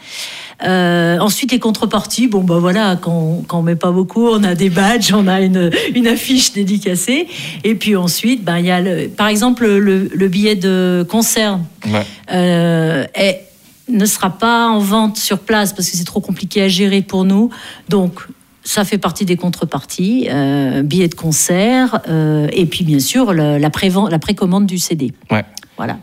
Euh, 0.63 1.19
ensuite, 1.19 1.51
les 1.51 1.59
contreparties, 1.59 2.27
bon, 2.27 2.41
bah 2.43 2.57
voilà, 2.59 2.97
quand, 2.99 3.43
quand 3.47 3.59
on 3.59 3.63
met 3.63 3.75
pas 3.75 3.91
beaucoup, 3.91 4.27
on 4.27 4.43
a 4.43 4.55
des 4.55 4.69
badges, 4.71 5.13
on 5.13 5.27
a 5.27 5.41
une, 5.41 5.69
une 5.93 6.07
affiche 6.07 6.53
dédicacée. 6.53 7.27
Et 7.63 7.75
puis 7.75 7.95
ensuite, 7.95 8.43
ben, 8.43 8.57
il 8.57 8.65
y 8.65 8.71
a 8.71 8.81
le, 8.81 9.07
par 9.09 9.27
exemple 9.27 9.67
le, 9.67 10.09
le 10.11 10.27
billet 10.29 10.55
de 10.55 11.05
concert 11.07 11.59
Ouais. 11.85 12.05
euh, 12.31 13.05
est- 13.13 13.41
ne 13.89 14.06
sera 14.06 14.32
pas 14.38 14.67
en 14.67 14.80
vente 14.80 15.17
sur 15.17 15.39
place 15.39 15.74
parce 15.74 15.89
que 15.89 15.98
c'est 15.98 16.04
trop 16.06 16.21
compliqué 16.21 16.62
à 16.63 16.67
gérer 16.67 17.02
pour 17.02 17.24
nous. 17.24 17.50
Donc, 17.89 18.19
ça 18.63 18.84
fait 18.84 18.98
partie 18.98 19.26
des 19.26 19.38
contreparties, 19.38 20.28
euh, 20.30 20.82
billets 20.82 21.08
de 21.08 21.13
concert, 21.15 22.00
euh, 22.10 22.48
et 22.52 22.65
puis 22.65 22.84
bien 22.84 23.00
sûr 23.00 23.32
le- 23.32 23.58
la, 23.60 23.69
la 24.10 24.19
précommande 24.19 24.65
du 24.65 24.80
CD. 24.80 25.13
Ouais. 25.30 25.45
Voilà. 25.78 25.98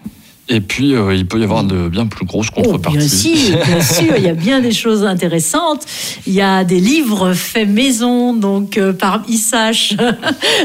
Et 0.55 0.61
puis 0.61 0.95
euh, 0.95 1.15
il 1.15 1.27
peut 1.27 1.41
y 1.41 1.45
avoir 1.45 1.65
de 1.65 1.89
bien 1.89 2.07
plus 2.07 2.27
grosses 2.27 2.49
Oh, 2.55 2.61
contreparties. 2.61 2.99
bien 2.99 3.09
sûr, 3.09 3.59
bien 3.67 3.81
sûr, 3.81 4.15
il 4.19 4.23
y 4.25 4.29
a 4.29 4.35
bien 4.35 4.61
des 4.61 4.73
choses 4.73 5.03
intéressantes. 5.03 5.83
Il 6.27 6.35
y 6.35 6.43
a 6.43 6.63
des 6.63 6.79
livres 6.79 7.33
faits 7.33 7.67
maison, 7.69 8.35
donc 8.35 8.77
euh, 8.77 8.93
par 8.93 9.23
ISH, 9.29 9.97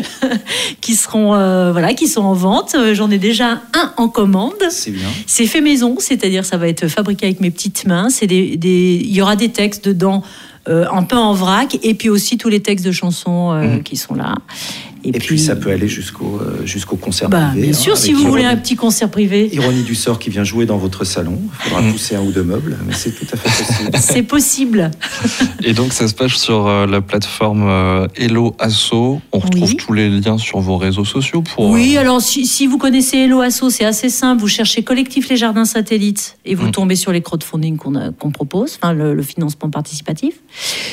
qui 0.81 0.95
seront 0.95 1.33
euh, 1.35 1.71
voilà, 1.71 1.93
qui 1.93 2.07
sont 2.07 2.21
en 2.23 2.33
vente. 2.33 2.75
J'en 2.93 3.09
ai 3.11 3.17
déjà 3.17 3.61
un 3.73 3.93
en 3.97 4.09
commande. 4.09 4.53
C'est 4.69 4.91
bien. 4.91 5.07
C'est 5.25 5.45
fait 5.45 5.61
maison, 5.61 5.95
c'est-à-dire 5.99 6.43
ça 6.45 6.57
va 6.57 6.67
être 6.67 6.87
fabriqué 6.87 7.25
avec 7.27 7.39
mes 7.39 7.51
petites 7.51 7.85
mains. 7.85 8.09
C'est 8.09 8.27
des, 8.27 8.57
des- 8.57 9.01
il 9.03 9.11
y 9.13 9.21
aura 9.21 9.35
des 9.35 9.49
textes 9.49 9.87
dedans, 9.87 10.21
euh, 10.67 10.85
un 10.91 11.03
peu 11.03 11.15
en 11.15 11.33
vrac, 11.33 11.77
et 11.81 11.93
puis 11.93 12.09
aussi 12.09 12.37
tous 12.37 12.49
les 12.49 12.59
textes 12.59 12.85
de 12.85 12.91
chansons 12.91 13.51
euh, 13.53 13.61
Mhm. 13.75 13.83
qui 13.83 13.95
sont 13.95 14.15
là. 14.15 14.35
Et, 15.03 15.11
puis, 15.11 15.39
ça 15.39 15.55
peut 15.55 15.71
aller 15.71 15.87
jusqu'au 15.87 16.39
euh, 16.41 16.65
jusqu'au 16.65 16.95
concert 16.95 17.29
bah, 17.29 17.47
privé. 17.51 17.67
bien 17.67 17.75
hein, 17.75 17.81
sûr, 17.81 17.97
si 17.97 18.13
vous 18.13 18.23
voulez 18.27 18.43
un 18.43 18.51
Ironie- 18.51 18.61
petit 18.61 18.75
concert 18.75 19.09
privé, 19.09 19.49
Ironie 19.53 19.83
du 19.83 19.95
sort 19.95 20.19
qui 20.19 20.29
vient 20.29 20.43
jouer 20.43 20.65
dans 20.65 20.77
votre 20.77 21.03
salon. 21.05 21.39
Il 21.41 21.63
faudra 21.69 21.81
Mm. 21.81 21.91
pousser 21.91 22.15
un 22.15 22.21
ou 22.21 22.31
deux 22.31 22.43
meubles, 22.43 22.77
mais 22.87 22.93
c'est 22.93 23.11
tout 23.11 23.25
à 23.33 23.37
fait 23.37 23.63
possible. 23.63 23.91
c'est 23.99 24.23
possible. 24.23 24.91
Et 25.63 25.73
donc 25.73 25.93
ça 25.93 26.07
se 26.07 26.13
passe 26.13 26.33
sur 26.33 26.67
euh, 26.67 26.85
la 26.87 27.01
plateforme 27.01 27.67
euh, 27.67 28.07
Hello 28.15 28.55
Asso. 28.59 29.19
On 29.31 29.39
retrouve 29.39 29.69
Oui. 29.69 29.77
tous 29.77 29.93
les 29.93 30.09
liens 30.09 30.37
sur 30.37 30.59
vos 30.59 30.77
réseaux 30.77 31.05
sociaux 31.05 31.41
pour. 31.41 31.67
Oui, 31.69 31.95
euh, 31.97 32.01
alors 32.01 32.21
si, 32.21 32.45
si 32.45 32.67
vous 32.67 32.77
connaissez 32.77 33.17
Hello 33.17 33.41
Asso, 33.41 33.69
c'est 33.69 33.85
assez 33.85 34.09
simple. 34.09 34.41
Vous 34.41 34.47
cherchez 34.47 34.83
Collectif 34.83 35.29
Les 35.29 35.37
Jardins 35.37 35.65
Satellites 35.65 36.37
et 36.45 36.55
vous 36.55 36.67
Mm. 36.67 36.71
tombez 36.71 36.95
sur 36.95 37.11
les 37.11 37.21
crowdfunding 37.21 37.77
qu'on 37.77 38.11
qu'on 38.19 38.31
propose, 38.31 38.77
enfin 38.81 38.93
le, 38.93 39.13
le 39.13 39.21
financement 39.23 39.69
participatif. 39.69 40.35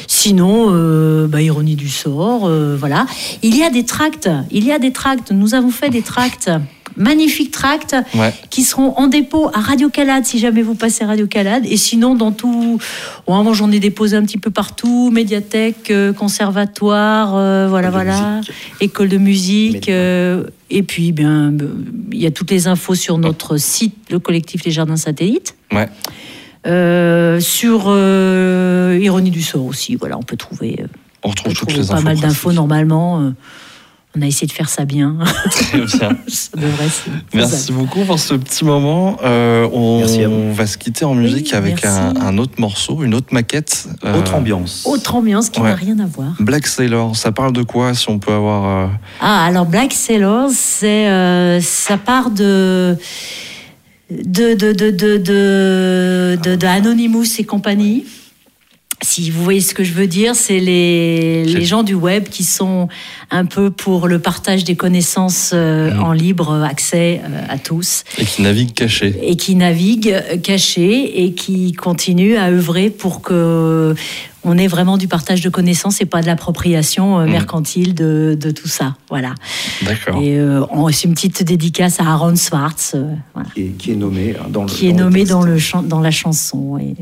Sinon, 0.07 0.69
euh, 0.71 1.27
bah, 1.27 1.43
ironie 1.43 1.77
du 1.77 1.89
sort, 1.89 2.43
euh, 2.47 2.77
voilà. 2.79 3.07
Il 3.43 3.57
y 3.57 3.63
a 3.63 3.71
des 3.71 3.85
tracts, 3.95 4.29
il 4.51 4.65
y 4.65 4.73
a 4.73 4.79
des 4.81 4.93
tracts. 4.93 5.31
Nous 5.31 5.55
avons 5.55 5.71
fait 5.71 5.89
des 5.91 6.03
tracts, 6.03 6.51
magnifiques 6.97 7.51
tracts 7.53 7.95
Ouais. 8.15 8.33
qui 8.51 8.63
seront 8.63 8.93
en 8.97 9.07
dépôt 9.07 9.51
à 9.55 9.61
Radio 9.61 9.89
Calade 9.89 10.25
si 10.25 10.39
jamais 10.39 10.63
vous 10.63 10.75
passez 10.75 11.05
Radio 11.05 11.27
Calade. 11.29 11.65
Et 11.67 11.77
sinon, 11.77 12.15
dans 12.17 12.33
tout. 12.33 12.79
Bon, 13.27 13.43
moi, 13.45 13.53
j'en 13.55 13.71
ai 13.71 13.79
déposé 13.79 14.17
un 14.17 14.23
petit 14.25 14.39
peu 14.39 14.51
partout 14.51 15.11
médiathèque, 15.13 15.91
euh, 15.93 16.13
conservatoire, 16.13 17.35
euh, 17.37 17.67
voilà, 17.69 17.89
École 17.89 18.01
de 18.01 18.11
voilà, 18.11 18.37
musique. 18.39 18.53
école 18.81 19.09
de 19.09 19.19
musique. 19.19 19.89
Euh, 19.89 20.45
et 20.71 20.83
puis, 20.83 21.13
bien, 21.13 21.53
il 22.13 22.19
y 22.21 22.27
a 22.27 22.31
toutes 22.33 22.51
les 22.51 22.67
infos 22.67 22.95
sur 22.97 23.17
notre 23.19 23.57
site, 23.59 23.95
le 24.11 24.19
collectif 24.19 24.65
Les 24.65 24.73
Jardins 24.73 24.97
Satellites. 24.97 25.55
Ouais. 25.73 25.89
Sur 27.41 27.79
Ironie 29.01 29.31
du 29.31 29.43
sort 29.43 29.67
aussi, 29.67 29.95
voilà, 29.97 30.17
on 30.19 30.23
peut 30.23 30.37
trouver, 30.37 30.77
On 31.23 31.29
on 31.29 31.31
retrouve 31.31 31.53
peut 31.53 31.59
toutes 31.59 31.69
trouver 31.69 31.83
les 31.83 31.89
pas 31.89 31.95
infos. 31.95 32.05
mal 32.05 32.19
d'infos 32.19 32.53
normalement. 32.53 33.33
On 34.17 34.23
a 34.23 34.27
essayé 34.27 34.47
de 34.47 34.53
faire 34.53 34.69
ça 34.69 34.85
bien. 34.85 35.17
Très 35.51 35.79
bien. 35.79 35.87
ça 35.89 36.57
devrait 36.57 36.89
Merci 37.35 37.73
beaucoup 37.73 38.05
pour 38.05 38.19
ce 38.19 38.35
petit 38.35 38.65
moment. 38.65 39.17
Euh, 39.25 39.69
on, 39.73 39.99
Merci 39.99 40.23
à 40.23 40.29
vous. 40.29 40.55
va 40.55 40.67
se 40.67 40.79
quitter 40.79 41.05
en 41.05 41.15
musique 41.15 41.49
Oui, 41.51 41.57
avec 41.59 41.85
un, 41.85 42.39
autre 42.39 42.55
morceau, 42.59 43.03
une 43.03 43.15
autre 43.15 43.29
maquette. 43.33 43.89
Euh, 44.05 44.19
Autre 44.19 44.35
ambiance. 44.35 44.85
Autre 44.87 45.17
ambiance 45.17 45.51
qui 45.51 45.61
Ouais. 45.61 45.71
n'a 45.71 45.75
rien 45.75 45.99
à 45.99 46.07
voir. 46.07 46.35
Black 46.39 46.67
Sailor, 46.67 47.17
ça 47.17 47.33
parle 47.33 47.53
de 47.53 47.63
quoi 47.63 47.95
si 47.95 48.09
on 48.09 48.19
peut 48.19 48.33
avoir... 48.33 48.87
euh, 48.89 48.93
Ah, 49.21 49.45
alors 49.47 49.67
Black 49.67 49.93
c'est 49.93 50.21
euh, 51.09 51.61
ça 51.61 51.97
part 51.99 52.31
de 52.31 52.97
de 54.11 54.55
de 54.55 54.73
de 54.73 54.91
de 54.91 55.17
de, 55.17 56.39
de- 56.43 56.55
de 56.57 56.67
Anonymous 56.67 57.25
et 57.39 57.45
compagnie. 57.45 58.05
Si 59.05 59.29
vous 59.31 59.45
voyez 59.45 59.61
ce 59.61 59.75
que 59.75 59.85
je 59.85 59.93
veux 59.93 60.07
dire, 60.07 60.35
c'est 60.35 60.61
les, 60.61 61.45
les 61.45 61.65
gens 61.67 61.83
du 61.83 61.95
web 61.95 62.29
qui 62.29 62.43
sont 62.43 62.89
un 63.31 63.45
peu 63.45 63.71
pour 63.71 64.09
le 64.09 64.19
partage 64.19 64.65
des 64.65 64.77
connaissances 64.77 65.51
euh, 65.53 65.91
Mhm. 65.91 66.03
en 66.03 66.13
libre 66.13 66.63
accès 66.63 67.21
euh, 67.23 67.43
à 67.49 67.59
tous 67.59 68.05
et 68.19 68.25
qui 68.25 68.41
navigue 68.43 68.73
caché. 68.73 69.15
et 69.23 69.37
qui 69.37 69.55
naviguent 69.57 70.13
euh, 70.33 70.39
cachés 70.39 71.25
et 71.25 71.35
qui 71.35 71.73
continuent 71.73 72.37
à 72.39 72.49
œuvrer 72.51 72.89
pour 72.89 73.21
que 73.21 73.95
on 74.45 74.57
ait 74.59 74.67
vraiment 74.67 74.97
du 74.99 75.09
partage 75.09 75.41
de 75.41 75.49
connaissances 75.49 76.01
et 76.01 76.05
pas 76.07 76.21
de 76.23 76.27
l'appropriation 76.27 77.19
euh, 77.21 77.25
Mhm. 77.25 77.31
mercantile 77.31 77.95
de, 77.95 78.37
de 78.41 78.51
tout 78.51 78.69
ça. 78.69 78.95
Voilà. 79.09 79.35
D'accord. 79.83 80.21
Et 80.23 80.39
euh, 80.39 80.65
c'est 80.93 81.09
une 81.09 81.15
petite 81.15 81.43
dédicace 81.43 82.01
à 82.01 82.05
Aaron 82.05 82.37
Swartz, 82.37 82.93
euh, 82.95 83.15
voilà, 83.35 83.49
Qui 83.55 83.61
est, 83.63 83.69
qui 83.79 83.93
est 83.93 83.97
nommé 83.97 84.35
dans 84.51 84.63
le 84.65 84.69
qui 84.69 84.89
est 84.89 84.93
dans 84.93 84.99
le 84.99 85.05
nommé 85.05 85.19
texte. 85.21 85.33
dans, 85.33 85.43
le 85.43 85.59
chan- 85.59 85.83
dans 85.83 86.01
la 86.01 86.11
chanson. 86.11 86.79
Et- 86.79 86.95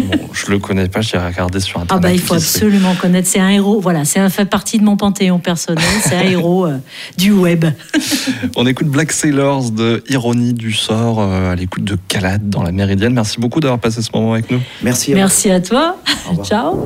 Bon, 0.00 0.28
je 0.32 0.50
le 0.50 0.58
connais 0.58 0.88
pas, 0.88 1.00
j'ai 1.02 1.18
regardé 1.18 1.60
sur 1.60 1.78
Ah 1.78 1.82
internet. 1.82 2.02
bah 2.02 2.12
il 2.12 2.20
faut 2.20 2.34
absolument 2.34 2.94
connaître. 2.94 3.28
C'est 3.28 3.40
un 3.40 3.50
héros. 3.50 3.78
Voilà, 3.80 4.04
c'est 4.06 4.20
un 4.20 4.30
fait 4.30 4.46
partie 4.46 4.78
de 4.78 4.84
mon 4.84 4.96
panthéon 4.96 5.38
personnel. 5.38 5.84
C'est 6.02 6.16
un 6.16 6.22
héros 6.30 6.66
euh, 6.66 6.78
du 7.18 7.32
web. 7.32 7.64
On 8.56 8.66
écoute 8.66 8.86
Black 8.88 9.12
Sailors 9.12 9.70
de 9.70 10.02
Ironie 10.08 10.54
du 10.54 10.72
sort 10.72 11.20
euh, 11.20 11.52
à 11.52 11.54
l'écoute 11.54 11.84
de 11.84 11.96
Calade 12.08 12.48
dans 12.48 12.62
la 12.62 12.72
Méridienne. 12.72 13.12
Merci 13.12 13.38
beaucoup 13.40 13.60
d'avoir 13.60 13.78
passé 13.80 14.00
ce 14.00 14.10
moment 14.14 14.32
avec 14.32 14.50
nous. 14.50 14.60
Merci. 14.82 15.12
Merci 15.14 15.50
à 15.50 15.60
toi. 15.60 15.96
Ciao. 16.44 16.85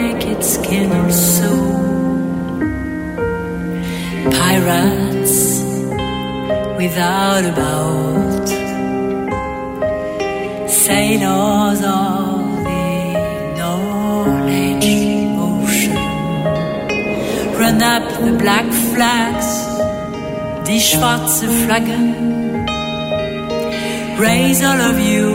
naked 0.00 0.42
skin 0.42 0.90
also. 1.00 1.50
Pirates 4.38 5.36
without 6.80 7.42
a 7.50 7.54
boat. 7.62 8.48
Sailors 10.84 11.80
of 12.02 12.40
the 12.68 12.88
knowledge 13.58 14.90
ocean. 15.48 15.98
Run 17.60 17.78
up 17.94 18.04
the 18.24 18.32
black 18.42 18.68
flags, 18.92 19.50
die 20.66 20.80
schwarze 20.88 21.46
Flaggen. 21.60 22.06
Raise 24.24 24.62
all 24.68 24.80
of 24.90 24.96
you, 25.10 25.28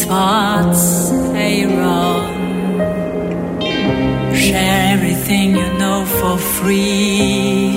spots 0.00 0.84
Aaron. 1.48 2.33
Share 4.44 4.92
everything 4.92 5.56
you 5.56 5.72
know 5.78 6.04
for 6.04 6.36
free. 6.36 7.72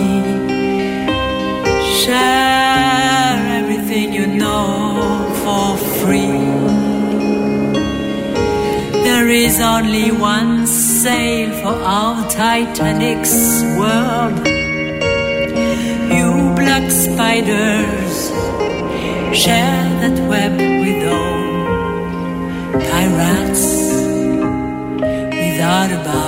Share 2.02 3.40
everything 3.60 4.12
you 4.12 4.28
know 4.28 5.32
for 5.44 5.78
free. 6.00 6.44
There 9.06 9.30
is 9.30 9.62
only 9.62 10.12
one 10.12 10.68
sail 10.68 11.52
for 11.62 11.76
our 11.98 12.30
Titanic's 12.30 13.38
world. 13.80 14.38
You 16.16 16.28
black 16.60 16.92
spiders, 16.92 18.16
share 19.44 19.88
that 20.02 20.18
web 20.28 20.54
with 20.84 21.02
all 21.16 22.72
pirates 22.92 23.66
without 25.32 25.92
a 25.92 26.04
boat. 26.04 26.27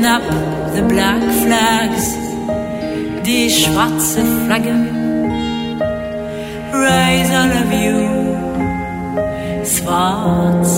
Up 0.00 0.22
the 0.74 0.82
black 0.82 1.22
flags, 1.42 2.16
die 3.24 3.50
schwarze 3.50 4.22
Flaggen. 4.44 4.88
Rise 6.72 7.30
all 7.30 7.52
of 7.62 7.70
you, 7.84 7.98
Swartz, 9.64 10.72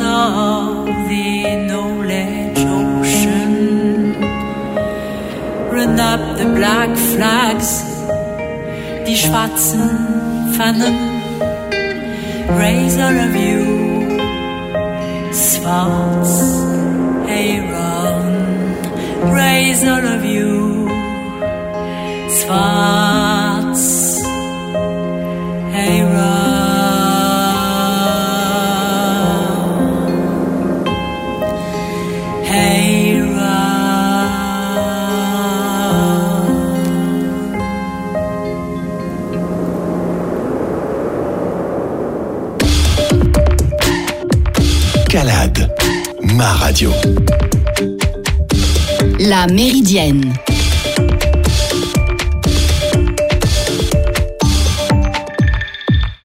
of 0.00 0.86
the 1.08 1.56
knowledge 1.68 2.60
ocean. 2.78 3.54
Run 5.74 6.00
up 6.00 6.22
the 6.38 6.48
black 6.58 6.90
flags, 7.12 7.70
die 9.04 9.16
schwarzen 9.16 9.88
Pfannen. 10.52 10.96
Raise 12.60 12.98
all 13.06 13.18
of 13.26 13.34
you, 13.36 13.62
schwarz, 15.32 16.32
hey. 17.26 17.68
Raise 19.38 19.84
all 19.84 20.06
of 20.06 20.24
you, 20.24 20.88
schwarz, 22.30 23.27
La 49.18 49.48
Méridienne 49.48 50.32